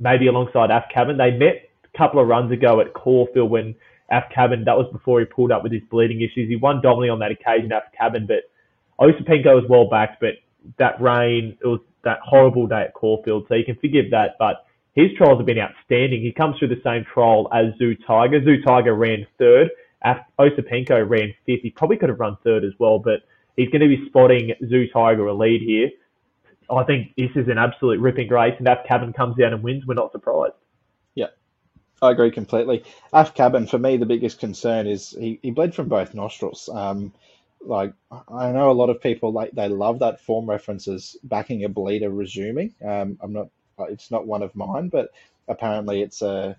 Maybe 0.00 0.26
alongside 0.26 0.70
Af 0.70 0.84
Cabin. 0.92 1.16
They 1.16 1.30
met 1.30 1.68
a 1.84 1.98
couple 1.98 2.20
of 2.20 2.28
runs 2.28 2.52
ago 2.52 2.80
at 2.80 2.94
Caulfield 2.94 3.50
when 3.50 3.74
Af 4.10 4.24
Cabin, 4.34 4.64
that 4.64 4.76
was 4.76 4.86
before 4.92 5.20
he 5.20 5.26
pulled 5.26 5.52
up 5.52 5.62
with 5.62 5.72
his 5.72 5.82
bleeding 5.90 6.20
issues. 6.20 6.48
He 6.48 6.56
won 6.56 6.82
dominantly 6.82 7.08
on 7.08 7.18
that 7.20 7.30
occasion, 7.30 7.72
Af 7.72 7.84
Cabin, 7.98 8.26
but 8.26 8.50
Osipenko 9.00 9.54
was 9.54 9.64
well 9.68 9.88
backed, 9.88 10.20
but 10.20 10.34
that 10.78 11.00
rain, 11.00 11.56
it 11.62 11.66
was 11.66 11.80
that 12.04 12.18
horrible 12.24 12.66
day 12.66 12.82
at 12.82 12.94
Caulfield, 12.94 13.46
so 13.48 13.54
you 13.54 13.64
can 13.64 13.76
forgive 13.76 14.10
that, 14.10 14.36
but 14.38 14.66
his 14.94 15.06
trials 15.16 15.38
have 15.38 15.46
been 15.46 15.58
outstanding. 15.58 16.20
He 16.20 16.32
comes 16.32 16.58
through 16.58 16.68
the 16.68 16.80
same 16.84 17.04
trial 17.12 17.48
as 17.52 17.72
Zoo 17.78 17.94
Tiger. 18.06 18.44
Zoo 18.44 18.60
Tiger 18.62 18.94
ran 18.94 19.26
third. 19.38 19.70
Osipenko 20.04 21.08
ran 21.08 21.34
fifth. 21.46 21.62
He 21.62 21.70
probably 21.70 21.96
could 21.96 22.08
have 22.08 22.20
run 22.20 22.36
third 22.44 22.64
as 22.64 22.72
well, 22.78 22.98
but 22.98 23.22
he's 23.56 23.68
going 23.68 23.82
to 23.82 23.88
be 23.88 24.06
spotting 24.06 24.52
Zoo 24.68 24.88
Tiger 24.88 25.26
a 25.26 25.34
lead 25.34 25.62
here. 25.62 25.90
I 26.70 26.84
think 26.84 27.14
this 27.16 27.30
is 27.34 27.48
an 27.48 27.58
absolute 27.58 28.00
ripping 28.00 28.28
race, 28.28 28.54
and 28.58 28.66
if 28.66 28.78
Cabin 28.86 29.12
comes 29.12 29.36
down 29.36 29.52
and 29.52 29.62
wins. 29.62 29.86
We're 29.86 29.94
not 29.94 30.12
surprised. 30.12 30.54
Yeah, 31.14 31.26
I 32.00 32.10
agree 32.10 32.30
completely. 32.30 32.84
Af 33.12 33.34
Cabin, 33.34 33.66
for 33.66 33.78
me, 33.78 33.96
the 33.96 34.06
biggest 34.06 34.38
concern 34.38 34.86
is 34.86 35.10
he, 35.10 35.38
he 35.42 35.50
bled 35.50 35.74
from 35.74 35.88
both 35.88 36.14
nostrils. 36.14 36.68
Um, 36.72 37.12
like 37.64 37.92
I 38.10 38.50
know 38.52 38.70
a 38.70 38.72
lot 38.72 38.90
of 38.90 39.00
people 39.00 39.32
like 39.32 39.52
they 39.52 39.68
love 39.68 40.00
that 40.00 40.20
form 40.20 40.48
references 40.48 41.16
backing 41.22 41.64
a 41.64 41.68
bleeder 41.68 42.10
resuming. 42.10 42.74
Um, 42.84 43.18
I'm 43.20 43.32
not, 43.32 43.48
it's 43.88 44.10
not 44.10 44.26
one 44.26 44.42
of 44.42 44.54
mine, 44.56 44.88
but 44.88 45.10
apparently 45.48 46.02
it's 46.02 46.22
a 46.22 46.56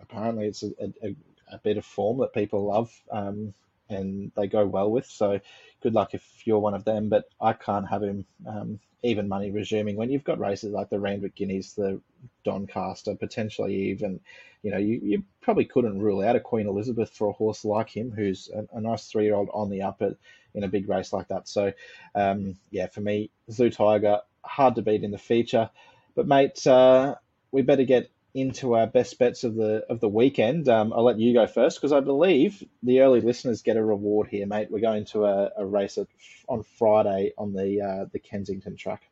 apparently 0.00 0.46
it's 0.46 0.62
a, 0.62 0.72
a, 0.80 1.08
a 1.08 1.16
bit 1.58 1.76
of 1.76 1.84
form 1.84 2.18
that 2.18 2.32
people 2.32 2.64
love 2.64 2.92
um, 3.10 3.54
and 3.88 4.32
they 4.36 4.46
go 4.46 4.66
well 4.66 4.90
with. 4.90 5.06
So 5.06 5.40
good 5.82 5.94
luck 5.94 6.14
if 6.14 6.46
you're 6.46 6.58
one 6.58 6.74
of 6.74 6.84
them. 6.84 7.08
But 7.08 7.28
I 7.40 7.52
can't 7.52 7.88
have 7.88 8.02
him 8.02 8.24
um, 8.46 8.80
even 9.02 9.28
money 9.28 9.50
resuming 9.50 9.96
when 9.96 10.10
you've 10.10 10.24
got 10.24 10.38
races 10.38 10.72
like 10.72 10.90
the 10.90 10.98
Randwick 10.98 11.34
Guineas, 11.34 11.74
the 11.74 12.00
Doncaster, 12.44 13.14
potentially 13.14 13.74
even, 13.90 14.20
you 14.62 14.70
know, 14.70 14.78
you, 14.78 15.00
you 15.02 15.24
probably 15.40 15.64
couldn't 15.64 16.00
rule 16.00 16.22
out 16.22 16.36
a 16.36 16.40
Queen 16.40 16.66
Elizabeth 16.66 17.10
for 17.10 17.28
a 17.28 17.32
horse 17.32 17.64
like 17.64 17.88
him, 17.88 18.10
who's 18.10 18.50
a, 18.54 18.76
a 18.76 18.80
nice 18.80 19.06
three 19.06 19.24
year 19.24 19.34
old 19.34 19.48
on 19.54 19.70
the 19.70 19.82
up 19.82 20.02
at, 20.02 20.16
in 20.54 20.64
a 20.64 20.68
big 20.68 20.88
race 20.88 21.12
like 21.12 21.28
that. 21.28 21.48
So, 21.48 21.72
um, 22.14 22.56
yeah, 22.70 22.88
for 22.88 23.00
me, 23.00 23.30
Zoo 23.50 23.70
Tiger, 23.70 24.20
hard 24.44 24.74
to 24.74 24.82
beat 24.82 25.04
in 25.04 25.12
the 25.12 25.18
feature. 25.18 25.70
But, 26.14 26.26
mate, 26.26 26.66
uh, 26.66 27.14
we 27.52 27.62
better 27.62 27.84
get 27.84 28.10
into 28.34 28.74
our 28.74 28.86
best 28.86 29.18
bets 29.18 29.44
of 29.44 29.54
the 29.54 29.84
of 29.88 30.00
the 30.00 30.08
weekend. 30.08 30.68
Um, 30.68 30.92
I'll 30.92 31.04
let 31.04 31.18
you 31.18 31.34
go 31.34 31.46
first 31.46 31.78
because 31.78 31.92
I 31.92 32.00
believe 32.00 32.62
the 32.82 33.00
early 33.00 33.20
listeners 33.20 33.62
get 33.62 33.76
a 33.76 33.84
reward 33.84 34.28
here, 34.28 34.46
mate. 34.46 34.68
We're 34.70 34.80
going 34.80 35.04
to 35.06 35.24
a, 35.24 35.50
a 35.58 35.66
race 35.66 35.98
at, 35.98 36.06
on 36.48 36.62
Friday 36.78 37.32
on 37.36 37.52
the 37.52 37.80
uh, 37.80 38.04
the 38.12 38.18
Kensington 38.18 38.76
track. 38.76 39.02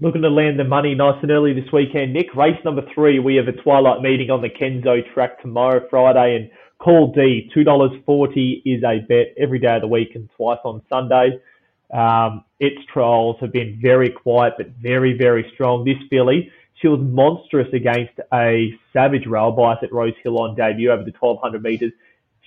Looking 0.00 0.22
to 0.22 0.30
land 0.30 0.58
the 0.58 0.64
money 0.64 0.94
nice 0.94 1.18
and 1.22 1.30
early 1.30 1.52
this 1.52 1.70
weekend, 1.72 2.12
Nick. 2.12 2.34
Race 2.34 2.58
number 2.64 2.82
three, 2.94 3.18
we 3.18 3.36
have 3.36 3.46
a 3.46 3.52
twilight 3.52 4.00
meeting 4.00 4.30
on 4.30 4.42
the 4.42 4.48
Kenzo 4.48 5.02
track 5.14 5.40
tomorrow, 5.40 5.86
Friday, 5.88 6.36
and 6.36 6.50
Call 6.78 7.12
D, 7.12 7.48
two 7.54 7.62
dollars 7.62 7.92
forty 8.04 8.62
is 8.64 8.82
a 8.82 8.98
bet 9.08 9.34
every 9.38 9.60
day 9.60 9.76
of 9.76 9.82
the 9.82 9.88
week 9.88 10.16
and 10.16 10.28
twice 10.36 10.58
on 10.64 10.82
Sunday. 10.88 11.38
Um, 11.94 12.44
its 12.58 12.80
trials 12.92 13.36
have 13.40 13.52
been 13.52 13.78
very 13.80 14.08
quiet 14.08 14.54
but 14.56 14.68
very 14.82 15.16
very 15.16 15.48
strong. 15.54 15.84
This 15.84 15.98
filly 16.10 16.50
she 16.82 16.88
was 16.88 17.00
monstrous 17.00 17.72
against 17.72 18.12
a 18.34 18.76
Savage 18.92 19.26
rail 19.26 19.52
bias 19.52 19.78
at 19.82 19.92
Rose 19.92 20.14
Hill 20.22 20.38
on 20.40 20.56
debut 20.56 20.90
over 20.90 21.04
the 21.04 21.14
1200 21.18 21.62
metres. 21.62 21.92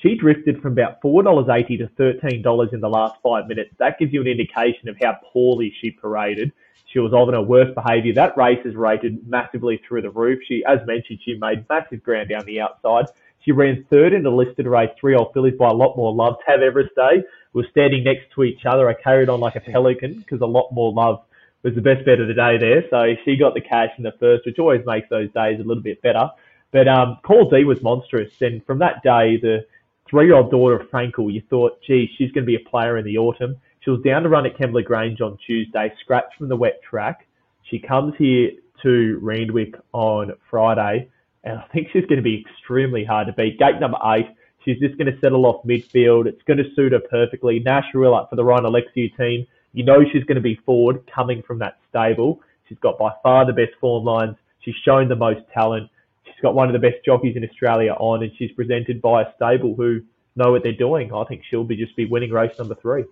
She 0.02 0.16
drifted 0.16 0.62
from 0.62 0.74
about 0.74 1.02
$4.80 1.02 1.78
to 1.80 1.88
$13 1.98 2.74
in 2.74 2.82
the 2.82 2.90
last 2.90 3.16
five 3.24 3.48
minutes. 3.48 3.72
That 3.80 3.98
gives 3.98 4.12
you 4.12 4.20
an 4.20 4.28
indication 4.28 4.90
of 4.90 4.98
how 5.02 5.18
poorly 5.32 5.74
she 5.80 5.92
paraded. 5.92 6.52
She 6.92 7.00
was 7.00 7.14
of 7.14 7.34
her 7.34 7.42
worst 7.42 7.76
behaviour. 7.76 8.14
That 8.14 8.38
race 8.38 8.60
is 8.66 8.76
rated 8.76 9.26
massively 9.28 9.82
through 9.88 10.02
the 10.02 10.10
roof. 10.10 10.40
She, 10.46 10.64
as 10.66 10.86
mentioned, 10.86 11.20
she 11.24 11.36
made 11.36 11.66
massive 11.70 12.04
ground 12.04 12.30
down 12.30 12.46
the 12.46 12.60
outside. 12.60 13.06
She 13.40 13.54
ran 13.54 13.86
third 13.90 14.12
in 14.12 14.24
the 14.24 14.32
listed 14.32 14.68
race, 14.68 14.90
three 15.00 15.16
old 15.16 15.34
fillies 15.34 15.58
by 15.58 15.70
a 15.70 15.74
lot 15.74 15.96
more 15.96 16.14
love. 16.14 16.36
Tav 16.46 16.62
Everest 16.62 16.94
Day 16.96 17.24
was 17.54 17.66
standing 17.72 18.04
next 18.04 18.26
to 18.36 18.44
each 18.44 18.66
other. 18.66 18.90
I 18.90 18.94
carried 18.96 19.30
on 19.30 19.40
like 19.40 19.56
a 19.56 19.62
pelican 19.62 20.20
because 20.20 20.42
a 20.42 20.46
lot 20.46 20.72
more 20.74 20.92
love 20.92 21.24
was 21.66 21.74
the 21.74 21.82
best 21.82 22.06
bet 22.06 22.20
of 22.20 22.28
the 22.28 22.34
day 22.34 22.60
there. 22.60 22.84
So 22.92 23.16
she 23.26 23.36
got 23.36 23.56
the 23.56 23.62
cash 23.62 23.90
in 23.98 24.04
the 24.04 24.14
first, 24.20 24.46
which 24.46 24.60
always 24.60 24.86
makes 24.86 25.10
those 25.10 25.32
days 25.32 25.60
a 25.60 25.64
little 25.64 25.82
bit 25.82 26.00
better. 26.04 26.30
But 26.72 26.88
um, 26.88 27.18
Call 27.24 27.50
D 27.50 27.64
was 27.64 27.82
monstrous, 27.82 28.34
and 28.42 28.64
from 28.66 28.80
that 28.80 29.02
day, 29.02 29.38
the 29.38 29.66
three-year-old 30.08 30.52
daughter 30.52 30.80
of 30.80 30.90
Frankel, 30.92 31.34
you 31.34 31.42
thought, 31.50 31.82
gee, 31.82 32.08
she's 32.18 32.32
going 32.32 32.46
to 32.46 32.48
be 32.48 32.56
a 32.56 32.70
player 32.70 32.98
in 32.98 33.06
the 33.06 33.18
autumn. 33.18 33.56
She 33.80 33.90
was 33.90 34.02
down 34.02 34.24
to 34.24 34.30
run 34.30 34.46
at 34.46 34.58
Kembla 34.58 34.86
Grange 34.86 35.22
on 35.22 35.38
Tuesday, 35.46 35.92
scratched 36.02 36.38
from 36.38 36.50
the 36.50 36.56
wet 36.56 36.82
track. 36.84 37.28
She 37.64 37.80
comes 37.80 38.14
here 38.18 38.52
to 38.84 39.20
Randwick 39.22 39.74
on 39.92 40.34
Friday, 40.52 41.10
and 41.44 41.58
I 41.58 41.66
think 41.74 41.88
she's 41.92 42.06
going 42.06 42.18
to 42.18 42.24
be 42.24 42.46
extremely 42.48 43.04
hard 43.04 43.28
to 43.28 43.34
beat. 43.34 43.58
Gate 43.58 43.80
number 43.80 43.98
eight, 44.14 44.28
she's 44.64 44.80
just 44.80 44.98
going 45.00 45.12
to 45.12 45.20
settle 45.20 45.46
off 45.48 45.66
midfield. 45.66 46.28
It's 46.28 46.44
going 46.44 46.58
to 46.58 46.76
suit 46.76 46.92
her 46.92 47.00
perfectly. 47.00 47.60
Nash 47.60 47.86
up 47.96 48.30
for 48.30 48.36
the 48.36 48.44
Ryan 48.44 48.66
Alexiou 48.66 49.16
team 49.18 49.48
you 49.76 49.84
know 49.84 50.04
she's 50.12 50.24
going 50.24 50.36
to 50.36 50.42
be 50.42 50.56
forward 50.66 51.10
coming 51.14 51.44
from 51.44 51.60
that 51.60 51.78
stable. 51.90 52.42
She's 52.68 52.80
got 52.80 52.98
by 52.98 53.12
far 53.22 53.46
the 53.46 53.54
best 53.54 53.74
form 53.80 54.06
lines. 54.06 54.38
She's 54.62 54.76
shown 54.84 55.10
the 55.10 55.16
most 55.16 55.42
talent. 55.54 55.90
She's 56.24 56.42
got 56.42 56.56
one 56.56 56.68
of 56.68 56.74
the 56.74 56.80
best 56.80 57.04
jockeys 57.06 57.36
in 57.36 57.44
Australia 57.44 57.92
on, 57.92 58.24
and 58.24 58.32
she's 58.38 58.52
presented 58.54 59.02
by 59.02 59.24
a 59.24 59.34
stable 59.36 59.76
who 59.76 60.02
know 60.36 60.52
what 60.52 60.64
they're 60.64 60.72
doing. 60.72 61.14
I 61.14 61.26
think 61.26 61.44
she'll 61.50 61.66
be 61.66 61.76
just 61.76 61.96
be 61.96 62.06
winning 62.06 62.32
race 62.32 62.58
number 62.58 62.76
three. 62.76 63.04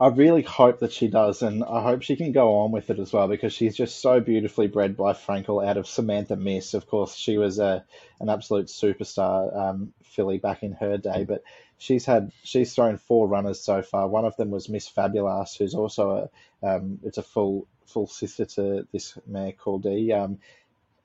I 0.00 0.08
really 0.08 0.42
hope 0.42 0.78
that 0.78 0.92
she 0.92 1.08
does, 1.08 1.42
and 1.42 1.64
I 1.64 1.82
hope 1.82 2.02
she 2.02 2.16
can 2.16 2.30
go 2.32 2.58
on 2.60 2.70
with 2.70 2.88
it 2.88 3.00
as 3.00 3.12
well 3.12 3.26
because 3.26 3.52
she's 3.52 3.76
just 3.76 4.00
so 4.00 4.20
beautifully 4.20 4.68
bred 4.68 4.96
by 4.96 5.12
Frankel 5.12 5.66
out 5.66 5.76
of 5.76 5.88
Samantha 5.88 6.36
Miss. 6.36 6.72
Of 6.74 6.86
course, 6.86 7.16
she 7.16 7.36
was 7.36 7.58
a 7.58 7.84
an 8.20 8.28
absolute 8.28 8.66
superstar 8.66 9.54
um, 9.56 9.92
filly 10.08 10.38
back 10.38 10.62
in 10.62 10.72
her 10.72 10.96
day, 10.96 11.24
but 11.24 11.42
she's 11.78 12.04
had 12.04 12.32
she's 12.42 12.74
thrown 12.74 12.98
four 12.98 13.28
runners 13.28 13.60
so 13.60 13.82
far. 13.82 14.08
One 14.08 14.24
of 14.24 14.36
them 14.36 14.50
was 14.50 14.68
Miss 14.68 14.88
Fabulous, 14.88 15.56
who's 15.56 15.74
also 15.74 16.30
a 16.62 16.66
um, 16.66 16.98
it's 17.04 17.18
a 17.18 17.22
full 17.22 17.66
full 17.86 18.06
sister 18.06 18.44
to 18.44 18.86
this 18.92 19.16
mare 19.26 19.52
called 19.52 19.84
D 19.84 20.12
um, 20.12 20.38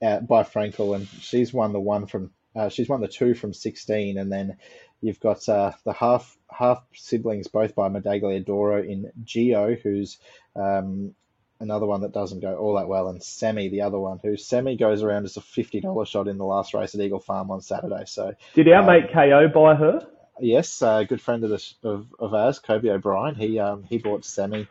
uh, 0.02 0.20
by 0.20 0.44
Frankel, 0.44 0.96
and 0.96 1.08
she's 1.22 1.54
won 1.54 1.74
the 1.74 1.80
one 1.80 2.08
from 2.08 2.32
uh, 2.56 2.70
she's 2.70 2.90
won 2.90 3.02
the 3.02 3.08
two 3.08 3.34
from 3.34 3.54
sixteen, 3.54 4.18
and 4.18 4.32
then 4.32 4.58
you've 5.02 5.20
got 5.20 5.48
uh, 5.50 5.72
the 5.84 5.94
half 5.94 6.38
half 6.50 6.84
siblings 6.94 7.48
both 7.48 7.76
by 7.76 7.90
Medaglia 7.90 8.44
d'Oro 8.44 8.82
in 8.82 9.12
Geo, 9.24 9.76
who's 9.76 10.18
um, 10.56 11.16
another 11.60 11.86
one 11.86 12.02
that 12.02 12.12
doesn't 12.12 12.42
go 12.42 12.56
all 12.56 12.76
that 12.76 12.88
well, 12.88 13.08
and 13.08 13.22
Semi, 13.22 13.70
the 13.70 13.82
other 13.82 14.00
one, 14.00 14.20
who 14.22 14.38
Semi 14.38 14.76
goes 14.76 15.04
around 15.04 15.26
as 15.26 15.38
a 15.38 15.42
fifty 15.42 15.82
dollar 15.82 16.06
shot 16.06 16.28
in 16.28 16.38
the 16.38 16.46
last 16.46 16.74
race 16.74 16.96
at 16.96 17.02
Eagle 17.02 17.20
Farm 17.20 17.52
on 17.52 17.62
Saturday. 17.62 18.04
So 18.06 18.34
did 18.54 18.68
our 18.70 18.82
um, 18.82 18.88
mate 18.88 19.12
KO 19.14 19.48
buy 19.48 19.76
her? 19.76 20.08
yes, 20.40 20.82
a 20.82 21.06
good 21.08 21.22
friend 21.22 21.44
of 21.44 21.50
the 21.50 21.74
of, 21.84 22.08
of 22.20 22.34
ours, 22.34 22.60
Kobe 22.60 22.90
O'Brien. 22.90 23.36
He 23.36 23.60
um, 23.60 23.84
he 23.84 23.98
bought 23.98 24.26
Semi. 24.26 24.68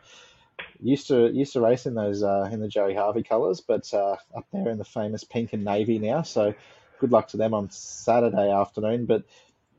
Used 0.81 1.07
to 1.07 1.29
used 1.31 1.53
to 1.53 1.61
race 1.61 1.85
in 1.85 1.95
those 1.95 2.23
uh, 2.23 2.49
in 2.51 2.59
the 2.59 2.67
Joey 2.67 2.93
Harvey 2.93 3.23
colours, 3.23 3.61
but 3.61 3.91
uh, 3.93 4.17
up 4.35 4.45
there 4.51 4.69
in 4.69 4.77
the 4.77 4.85
famous 4.85 5.23
pink 5.23 5.53
and 5.53 5.63
navy 5.63 5.99
now. 5.99 6.21
So 6.23 6.53
good 6.99 7.11
luck 7.11 7.29
to 7.29 7.37
them 7.37 7.53
on 7.53 7.69
Saturday 7.69 8.51
afternoon. 8.51 9.05
But 9.05 9.23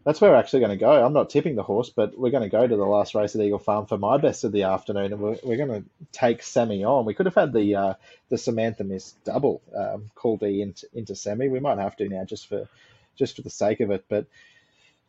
that's 0.04 0.20
where 0.20 0.30
we're 0.30 0.36
actually 0.36 0.60
going 0.60 0.70
to 0.70 0.76
go. 0.76 1.04
I'm 1.04 1.14
not 1.14 1.30
tipping 1.30 1.56
the 1.56 1.62
horse, 1.62 1.90
but 1.90 2.18
we're 2.18 2.30
going 2.30 2.42
to 2.42 2.48
go 2.50 2.66
to 2.66 2.76
the 2.76 2.84
last 2.84 3.14
race 3.14 3.34
at 3.34 3.40
Eagle 3.40 3.58
Farm 3.58 3.86
for 3.86 3.96
my 3.96 4.18
best 4.18 4.44
of 4.44 4.52
the 4.52 4.64
afternoon, 4.64 5.12
and 5.12 5.20
we're, 5.20 5.38
we're 5.42 5.56
going 5.56 5.82
to 5.82 5.88
take 6.12 6.42
Semi 6.42 6.84
on. 6.84 7.06
We 7.06 7.14
could 7.14 7.26
have 7.26 7.34
had 7.34 7.52
the 7.52 7.74
uh, 7.74 7.94
the 8.28 8.36
Samantha 8.36 8.84
Miss 8.84 9.12
double 9.24 9.62
um, 9.76 10.10
call 10.14 10.36
D 10.36 10.60
into, 10.60 10.86
into 10.92 11.16
Semi. 11.16 11.48
We 11.48 11.60
might 11.60 11.78
have 11.78 11.96
to 11.96 12.08
now 12.08 12.24
just 12.24 12.48
for 12.48 12.68
just 13.16 13.36
for 13.36 13.42
the 13.42 13.50
sake 13.50 13.80
of 13.80 13.90
it, 13.90 14.04
but 14.08 14.26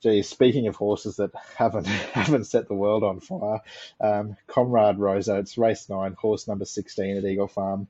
gee, 0.02 0.22
speaking 0.22 0.68
of 0.68 0.78
horses 0.78 1.18
that 1.18 1.32
haven't 1.58 1.88
haven't 2.14 2.46
set 2.46 2.70
the 2.70 2.74
world 2.74 3.04
on 3.04 3.20
fire, 3.20 3.62
um, 4.00 4.38
Comrade 4.48 4.98
Rosa, 4.98 5.40
it's 5.40 5.58
race 5.58 5.90
nine, 5.90 6.14
horse 6.14 6.48
number 6.48 6.66
sixteen 6.66 7.18
at 7.18 7.26
Eagle 7.26 7.48
Farm. 7.48 7.88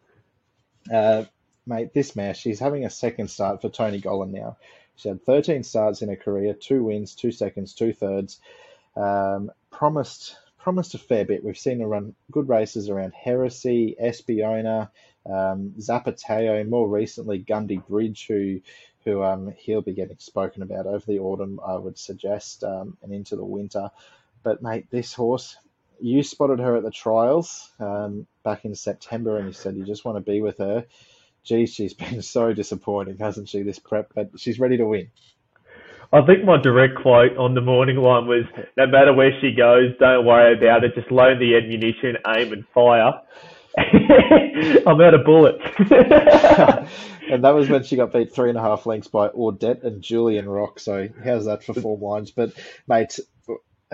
Uh, 0.91 1.25
mate, 1.67 1.93
this 1.93 2.15
mare, 2.15 2.33
she's 2.33 2.59
having 2.59 2.85
a 2.85 2.89
second 2.89 3.29
start 3.29 3.61
for 3.61 3.69
Tony 3.69 4.01
Gollan 4.01 4.31
now. 4.31 4.57
She 4.95 5.09
had 5.09 5.23
13 5.25 5.63
starts 5.63 6.01
in 6.01 6.09
her 6.09 6.15
career, 6.15 6.53
two 6.53 6.83
wins, 6.83 7.15
two 7.15 7.31
seconds, 7.31 7.73
two 7.73 7.93
thirds. 7.93 8.39
Um, 8.95 9.51
promised 9.71 10.37
promised 10.57 10.95
a 10.95 10.97
fair 10.97 11.25
bit. 11.25 11.43
We've 11.43 11.57
seen 11.57 11.79
her 11.81 11.87
run 11.87 12.15
good 12.31 12.49
races 12.49 12.89
around 12.89 13.13
Heresy, 13.13 13.95
Espiona, 14.01 14.89
um, 15.25 15.75
Zapateo, 15.77 16.67
more 16.67 16.87
recently 16.87 17.43
Gundy 17.43 17.85
Bridge, 17.85 18.25
who 18.27 18.61
who 19.03 19.21
um, 19.21 19.53
he'll 19.57 19.83
be 19.83 19.93
getting 19.93 20.17
spoken 20.17 20.63
about 20.63 20.87
over 20.87 21.05
the 21.05 21.19
autumn, 21.19 21.59
I 21.63 21.75
would 21.75 21.97
suggest, 21.97 22.63
um, 22.63 22.97
and 23.03 23.13
into 23.13 23.35
the 23.35 23.45
winter. 23.45 23.91
But 24.41 24.63
mate, 24.63 24.87
this 24.89 25.13
horse, 25.13 25.57
you 25.99 26.23
spotted 26.23 26.59
her 26.59 26.75
at 26.75 26.83
the 26.83 26.91
trials 26.91 27.69
um, 27.79 28.25
back 28.43 28.65
in 28.65 28.73
September, 28.73 29.37
and 29.37 29.47
you 29.47 29.53
said 29.53 29.75
you 29.75 29.85
just 29.85 30.05
want 30.05 30.17
to 30.17 30.31
be 30.31 30.41
with 30.41 30.57
her. 30.57 30.85
Geez, 31.45 31.73
she's 31.73 31.93
been 31.95 32.21
so 32.21 32.53
disappointing, 32.53 33.17
hasn't 33.17 33.49
she? 33.49 33.61
This 33.61 33.79
prep, 33.79 34.11
but 34.13 34.31
she's 34.37 34.59
ready 34.59 34.77
to 34.77 34.85
win. 34.85 35.09
I 36.13 36.21
think 36.25 36.45
my 36.45 36.57
direct 36.61 36.95
quote 37.01 37.35
on 37.37 37.55
the 37.55 37.61
morning 37.61 37.99
one 38.01 38.27
was, 38.27 38.45
"No 38.77 38.87
matter 38.87 39.13
where 39.13 39.31
she 39.41 39.51
goes, 39.53 39.93
don't 39.99 40.25
worry 40.25 40.57
about 40.57 40.83
it. 40.83 40.95
Just 40.95 41.11
load 41.11 41.39
the 41.39 41.55
ammunition, 41.55 42.17
aim, 42.27 42.53
and 42.53 42.67
fire." 42.73 43.13
I'm 43.77 45.01
out 45.01 45.13
of 45.13 45.25
bullets. 45.25 45.61
and 47.29 47.43
that 47.43 47.53
was 47.53 47.69
when 47.69 47.83
she 47.83 47.97
got 47.97 48.13
beat 48.13 48.33
three 48.33 48.49
and 48.49 48.57
a 48.57 48.61
half 48.61 48.85
lengths 48.85 49.09
by 49.09 49.27
Audette 49.29 49.83
and 49.83 50.01
Julian 50.01 50.47
Rock. 50.47 50.79
So 50.79 51.09
how's 51.23 51.45
that 51.45 51.63
for 51.63 51.73
four 51.73 51.97
lines? 51.97 52.31
But 52.31 52.53
mate, 52.87 53.19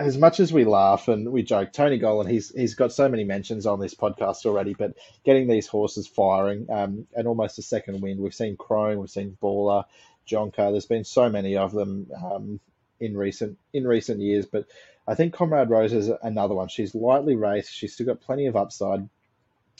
as 0.02 0.18
much 0.18 0.40
as 0.40 0.52
we 0.52 0.64
laugh 0.64 1.08
and 1.08 1.30
we 1.30 1.42
joke, 1.42 1.72
Tony 1.72 1.98
Gollan, 1.98 2.28
he's 2.28 2.50
he's 2.50 2.74
got 2.74 2.92
so 2.92 3.08
many 3.08 3.24
mentions 3.24 3.66
on 3.66 3.80
this 3.80 3.94
podcast 3.94 4.44
already. 4.46 4.74
But 4.74 4.96
getting 5.24 5.46
these 5.46 5.66
horses 5.66 6.06
firing 6.06 6.66
um, 6.70 7.06
and 7.14 7.28
almost 7.28 7.58
a 7.58 7.62
second 7.62 8.00
wind, 8.00 8.20
we've 8.20 8.34
seen 8.34 8.56
Crone, 8.56 8.98
we've 8.98 9.10
seen 9.10 9.36
Baller, 9.40 9.84
Jonker. 10.26 10.72
There's 10.72 10.86
been 10.86 11.04
so 11.04 11.28
many 11.28 11.56
of 11.56 11.72
them 11.72 12.10
um, 12.22 12.60
in 13.00 13.16
recent 13.16 13.58
in 13.72 13.86
recent 13.86 14.20
years. 14.20 14.46
But 14.46 14.66
I 15.06 15.14
think 15.14 15.34
Comrade 15.34 15.70
Rose 15.70 15.92
is 15.92 16.10
another 16.22 16.54
one. 16.54 16.68
She's 16.68 16.94
lightly 16.94 17.36
raced. 17.36 17.72
She's 17.72 17.94
still 17.94 18.06
got 18.06 18.20
plenty 18.20 18.46
of 18.46 18.56
upside 18.56 19.08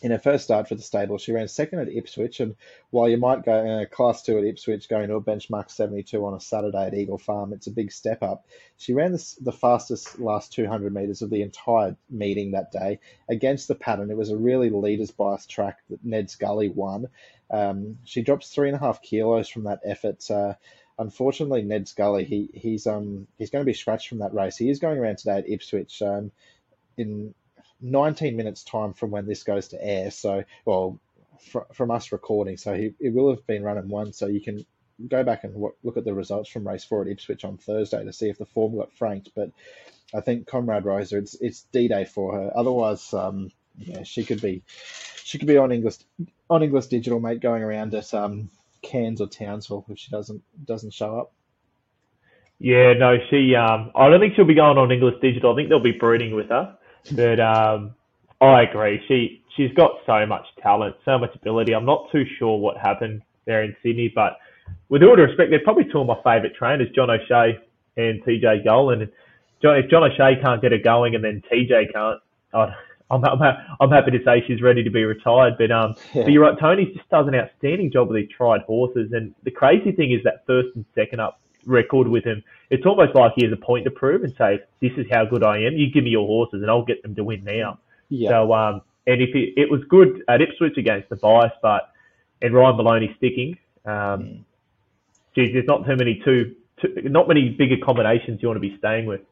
in 0.03 0.11
her 0.11 0.19
first 0.19 0.43
start 0.43 0.69
for 0.69 0.75
the 0.75 0.83
stable, 0.83 1.17
she 1.17 1.31
ran 1.31 1.47
second 1.47 1.79
at 1.79 1.89
Ipswich. 1.89 2.41
And 2.41 2.57
while 2.91 3.09
you 3.09 3.17
might 3.17 3.45
go 3.45 3.53
uh, 3.53 3.85
class 3.87 4.23
two 4.23 4.37
at 4.37 4.45
Ipswich, 4.45 4.89
going 4.89 5.09
to 5.09 5.15
a 5.15 5.23
benchmark 5.23 5.71
72 5.71 6.27
on 6.27 6.35
a 6.35 6.41
Saturday 6.41 6.89
at 6.89 6.95
Eagle 6.95 7.19
Farm, 7.19 7.53
it's 7.53 7.69
a 7.69 7.73
big 7.73 7.93
step 7.93 8.21
up. 8.21 8.45
She 8.79 8.95
ran 8.95 9.13
the, 9.13 9.35
the 9.41 9.53
fastest 9.53 10.19
last 10.19 10.53
200 10.53 10.93
metres 10.93 11.23
of 11.23 11.31
the 11.31 11.43
entire 11.43 11.97
meeting 12.11 12.51
that 12.51 12.73
day 12.73 12.99
against 13.29 13.69
the 13.69 13.77
pattern. 13.77 14.11
It 14.11 14.17
was 14.17 14.31
a 14.31 14.37
really 14.37 14.71
leaders 14.71 15.13
bias 15.13 15.47
track 15.47 15.79
that 15.89 16.05
Ned 16.05 16.29
Scully 16.29 16.69
won. 16.69 17.07
Um, 17.49 17.99
she 18.05 18.23
drops 18.23 18.49
three 18.49 18.69
and 18.69 18.77
a 18.77 18.81
half 18.81 19.03
kilos 19.03 19.49
from 19.49 19.65
that 19.65 19.83
effort. 19.85 20.29
Uh, 20.29 20.55
unfortunately, 20.99 21.63
Ned 21.63 21.87
Scully, 21.87 22.25
he 22.25 22.51
he's 22.55 22.89
um 22.89 23.29
he's 23.39 23.51
going 23.51 23.63
to 23.63 23.71
be 23.71 23.75
scratched 23.75 24.09
from 24.09 24.19
that 24.19 24.35
race. 24.35 24.57
He 24.57 24.69
is 24.69 24.81
going 24.81 24.99
around 24.99 25.19
today 25.19 25.39
at 25.39 25.49
Ipswich. 25.49 26.03
Um, 26.03 26.33
in 26.97 27.35
19 27.83 28.37
minutes 28.37 28.65
time 28.65 28.93
from 28.95 29.11
when 29.11 29.27
this 29.27 29.43
goes 29.43 29.69
to 29.69 29.85
air. 29.85 30.11
So, 30.11 30.45
well, 30.65 30.99
fr- 31.51 31.73
from 31.75 31.91
us 31.91 32.13
recording. 32.13 32.57
So 32.57 32.75
he, 32.75 32.95
it 33.01 33.13
will 33.13 33.31
have 33.31 33.47
been 33.47 33.63
running 33.63 33.89
one. 33.89 34.13
So 34.13 34.27
you 34.27 34.41
can 34.41 34.65
go 35.09 35.25
back 35.25 35.45
and 35.45 35.53
w- 35.55 35.75
look 35.83 35.97
at 35.97 36.05
the 36.05 36.15
results 36.15 36.49
from 36.49 36.67
race 36.67 36.85
four 36.85 37.03
at 37.03 37.09
Ipswich 37.09 37.45
on 37.45 37.59
Thursday 37.59 38.05
to 38.05 38.13
see 38.13 38.29
if 38.29 38.39
the 38.39 38.47
form 38.47 38.77
got 38.77 38.93
franked. 38.93 39.31
But 39.35 39.51
I 40.15 40.21
think 40.21 40.47
Comrade 40.47 40.85
Rosa, 40.85 41.19
it's 41.19 41.35
it's 41.41 41.63
D 41.73 41.89
Day 41.89 42.05
for 42.05 42.35
her. 42.35 42.53
Otherwise, 42.55 43.13
um, 43.15 43.51
yeah, 43.79 44.03
she 44.03 44.25
could 44.25 44.41
be 44.41 44.63
she 45.25 45.39
could 45.39 45.49
be 45.49 45.57
on 45.57 45.73
English 45.73 45.97
on 46.51 46.63
Inglis 46.63 46.89
Digital, 46.89 47.21
mate, 47.21 47.41
going 47.41 47.63
around 47.63 47.95
at 47.95 48.13
um, 48.15 48.51
Cairns 48.83 49.21
or 49.21 49.27
Townsville 49.27 49.85
if 49.89 49.99
she 49.99 50.11
doesn't 50.11 50.43
doesn't 50.65 50.93
show 50.93 51.19
up. 51.19 51.33
Yeah, 52.59 52.93
no, 52.93 53.17
she. 53.31 53.55
Um, 53.57 53.91
I 53.97 54.09
don't 54.09 54.21
think 54.21 54.35
she'll 54.37 54.45
be 54.45 54.55
going 54.55 54.79
on 54.79 54.93
Inglis 54.93 55.21
Digital. 55.21 55.53
I 55.53 55.57
think 55.57 55.69
they'll 55.69 55.83
be 55.83 55.93
breeding 55.99 56.35
with 56.35 56.49
her. 56.51 56.79
But 57.11 57.41
um, 57.41 57.95
I 58.41 58.63
agree. 58.63 59.03
She 59.09 59.43
she's 59.57 59.73
got 59.75 59.93
so 60.07 60.25
much 60.27 60.47
talent, 60.63 60.97
so 61.05 61.19
much 61.19 61.35
ability. 61.35 61.75
I'm 61.75 61.85
not 61.85 62.11
too 62.13 62.25
sure 62.39 62.59
what 62.59 62.77
happened 62.77 63.23
there 63.45 63.63
in 63.63 63.75
Sydney, 63.83 64.13
but 64.15 64.39
with 64.89 65.03
all 65.03 65.17
due 65.17 65.23
respect, 65.23 65.51
they're 65.51 65.65
probably 65.65 65.85
two 65.91 66.01
of 66.01 66.07
my 66.07 66.17
favourite 66.23 66.55
trainers, 66.55 66.89
John 66.95 67.11
O'Shea 67.11 67.59
and 67.97 68.23
TJ 68.25 68.65
Gollan. 68.65 69.03
And 69.03 69.13
John, 69.61 69.77
if 69.77 69.91
John 69.91 70.05
O'Shea 70.05 70.41
can't 70.41 70.63
get 70.63 70.73
it 70.73 70.85
going, 70.85 71.15
and 71.15 71.25
then 71.25 71.43
TJ 71.51 71.93
can't, 71.93 72.21
i 72.55 72.75
I'm, 73.11 73.23
I'm, 73.25 73.43
I'm 73.79 73.91
happy 73.91 74.11
to 74.13 74.25
say 74.25 74.43
she's 74.47 74.63
ready 74.63 74.83
to 74.83 74.91
be 74.91 75.05
retired. 75.05 75.55
But 75.59 75.71
um, 75.71 75.95
yeah. 76.15 76.23
but 76.23 76.33
you're 76.33 76.43
right. 76.43 76.59
Tony 76.59 76.87
just 76.87 77.09
does 77.11 77.29
an 77.29 77.35
outstanding 77.35 77.93
job 77.93 78.09
with 78.09 78.17
these 78.17 78.31
tried 78.35 78.63
horses. 78.63 79.13
And 79.13 79.35
the 79.45 79.51
crazy 79.51 79.93
thing 79.93 80.13
is 80.13 80.21
that 80.25 80.45
first 80.47 80.69
and 80.75 80.85
second 80.95 81.21
up 81.21 81.39
record 81.67 82.09
with 82.09 82.25
him, 82.25 82.43
it's 82.71 82.87
almost 82.87 83.15
like 83.15 83.33
he 83.37 83.45
has 83.45 83.53
a 83.53 83.57
point 83.57 83.85
to 83.85 83.91
prove 83.91 84.25
and 84.25 84.35
say, 84.37 84.61
"This 84.81 84.93
is 84.97 85.07
how 85.11 85.25
good 85.25 85.43
I 85.43 85.59
am. 85.59 85.75
You 85.75 85.91
give 85.91 86.05
me 86.05 86.11
your 86.11 86.27
horses, 86.27 86.63
and 86.63 86.71
I'll 86.71 86.85
get 86.85 87.03
them 87.03 87.15
to 87.15 87.25
win 87.25 87.45
now." 87.45 87.79
Yeah. 88.09 88.31
So, 88.31 88.53
um, 88.53 88.83
and 89.07 89.21
if 89.21 89.35
it, 89.35 89.55
it 89.57 89.71
was 89.71 89.83
good 89.89 90.23
at 90.29 90.41
Ipswich 90.41 90.77
against 90.77 91.09
the 91.09 91.17
bias, 91.17 91.53
but 91.63 91.93
and 92.41 92.55
Ryan 92.55 92.77
Maloney 92.77 93.15
sticking, 93.17 93.59
um, 93.85 93.93
mm. 93.93 94.45
geez, 95.35 95.53
there's 95.53 95.67
not 95.67 95.87
too 95.87 95.97
many 95.97 96.21
too, 96.25 96.57
too, 96.81 97.03
not 97.05 97.29
many 97.29 97.51
bigger 97.51 97.77
combinations 97.83 98.43
you 98.43 98.49
want 98.49 98.57
to 98.57 98.69
be 98.69 98.77
staying 98.79 99.07
with. 99.07 99.23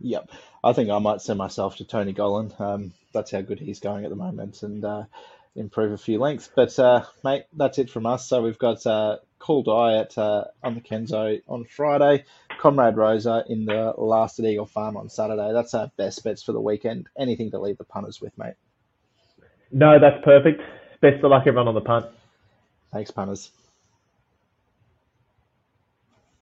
Yep, 0.00 0.30
I 0.62 0.72
think 0.72 0.90
I 0.90 0.98
might 0.98 1.20
send 1.20 1.38
myself 1.38 1.76
to 1.76 1.84
Tony 1.84 2.12
Gollan. 2.12 2.58
Um, 2.60 2.92
that's 3.12 3.30
how 3.30 3.40
good 3.40 3.58
he's 3.58 3.80
going 3.80 4.04
at 4.04 4.10
the 4.10 4.16
moment, 4.16 4.62
and 4.62 4.84
uh, 4.84 5.04
improve 5.54 5.92
a 5.92 5.98
few 5.98 6.18
lengths. 6.18 6.50
But 6.54 6.78
uh, 6.78 7.04
mate, 7.24 7.44
that's 7.52 7.78
it 7.78 7.90
from 7.90 8.06
us. 8.06 8.28
So 8.28 8.42
we've 8.42 8.58
got 8.58 8.86
uh, 8.86 9.18
Cool 9.38 9.62
Diet 9.62 10.16
uh, 10.18 10.44
on 10.62 10.74
the 10.74 10.80
Kenzo 10.80 11.40
on 11.48 11.64
Friday, 11.64 12.24
Comrade 12.58 12.96
Rosa 12.96 13.44
in 13.48 13.66
the 13.66 13.94
last 13.96 14.38
at 14.38 14.44
Eagle 14.44 14.66
Farm 14.66 14.96
on 14.96 15.08
Saturday. 15.08 15.52
That's 15.52 15.74
our 15.74 15.90
best 15.96 16.24
bets 16.24 16.42
for 16.42 16.52
the 16.52 16.60
weekend. 16.60 17.08
Anything 17.18 17.50
to 17.50 17.58
leave 17.60 17.78
the 17.78 17.84
punters 17.84 18.20
with, 18.20 18.36
mate? 18.38 18.54
No, 19.70 19.98
that's 19.98 20.24
perfect. 20.24 20.62
Best 21.00 21.22
of 21.22 21.30
luck, 21.30 21.44
everyone, 21.46 21.68
on 21.68 21.74
the 21.74 21.80
punt. 21.80 22.06
Thanks, 22.92 23.10
punters. 23.10 23.50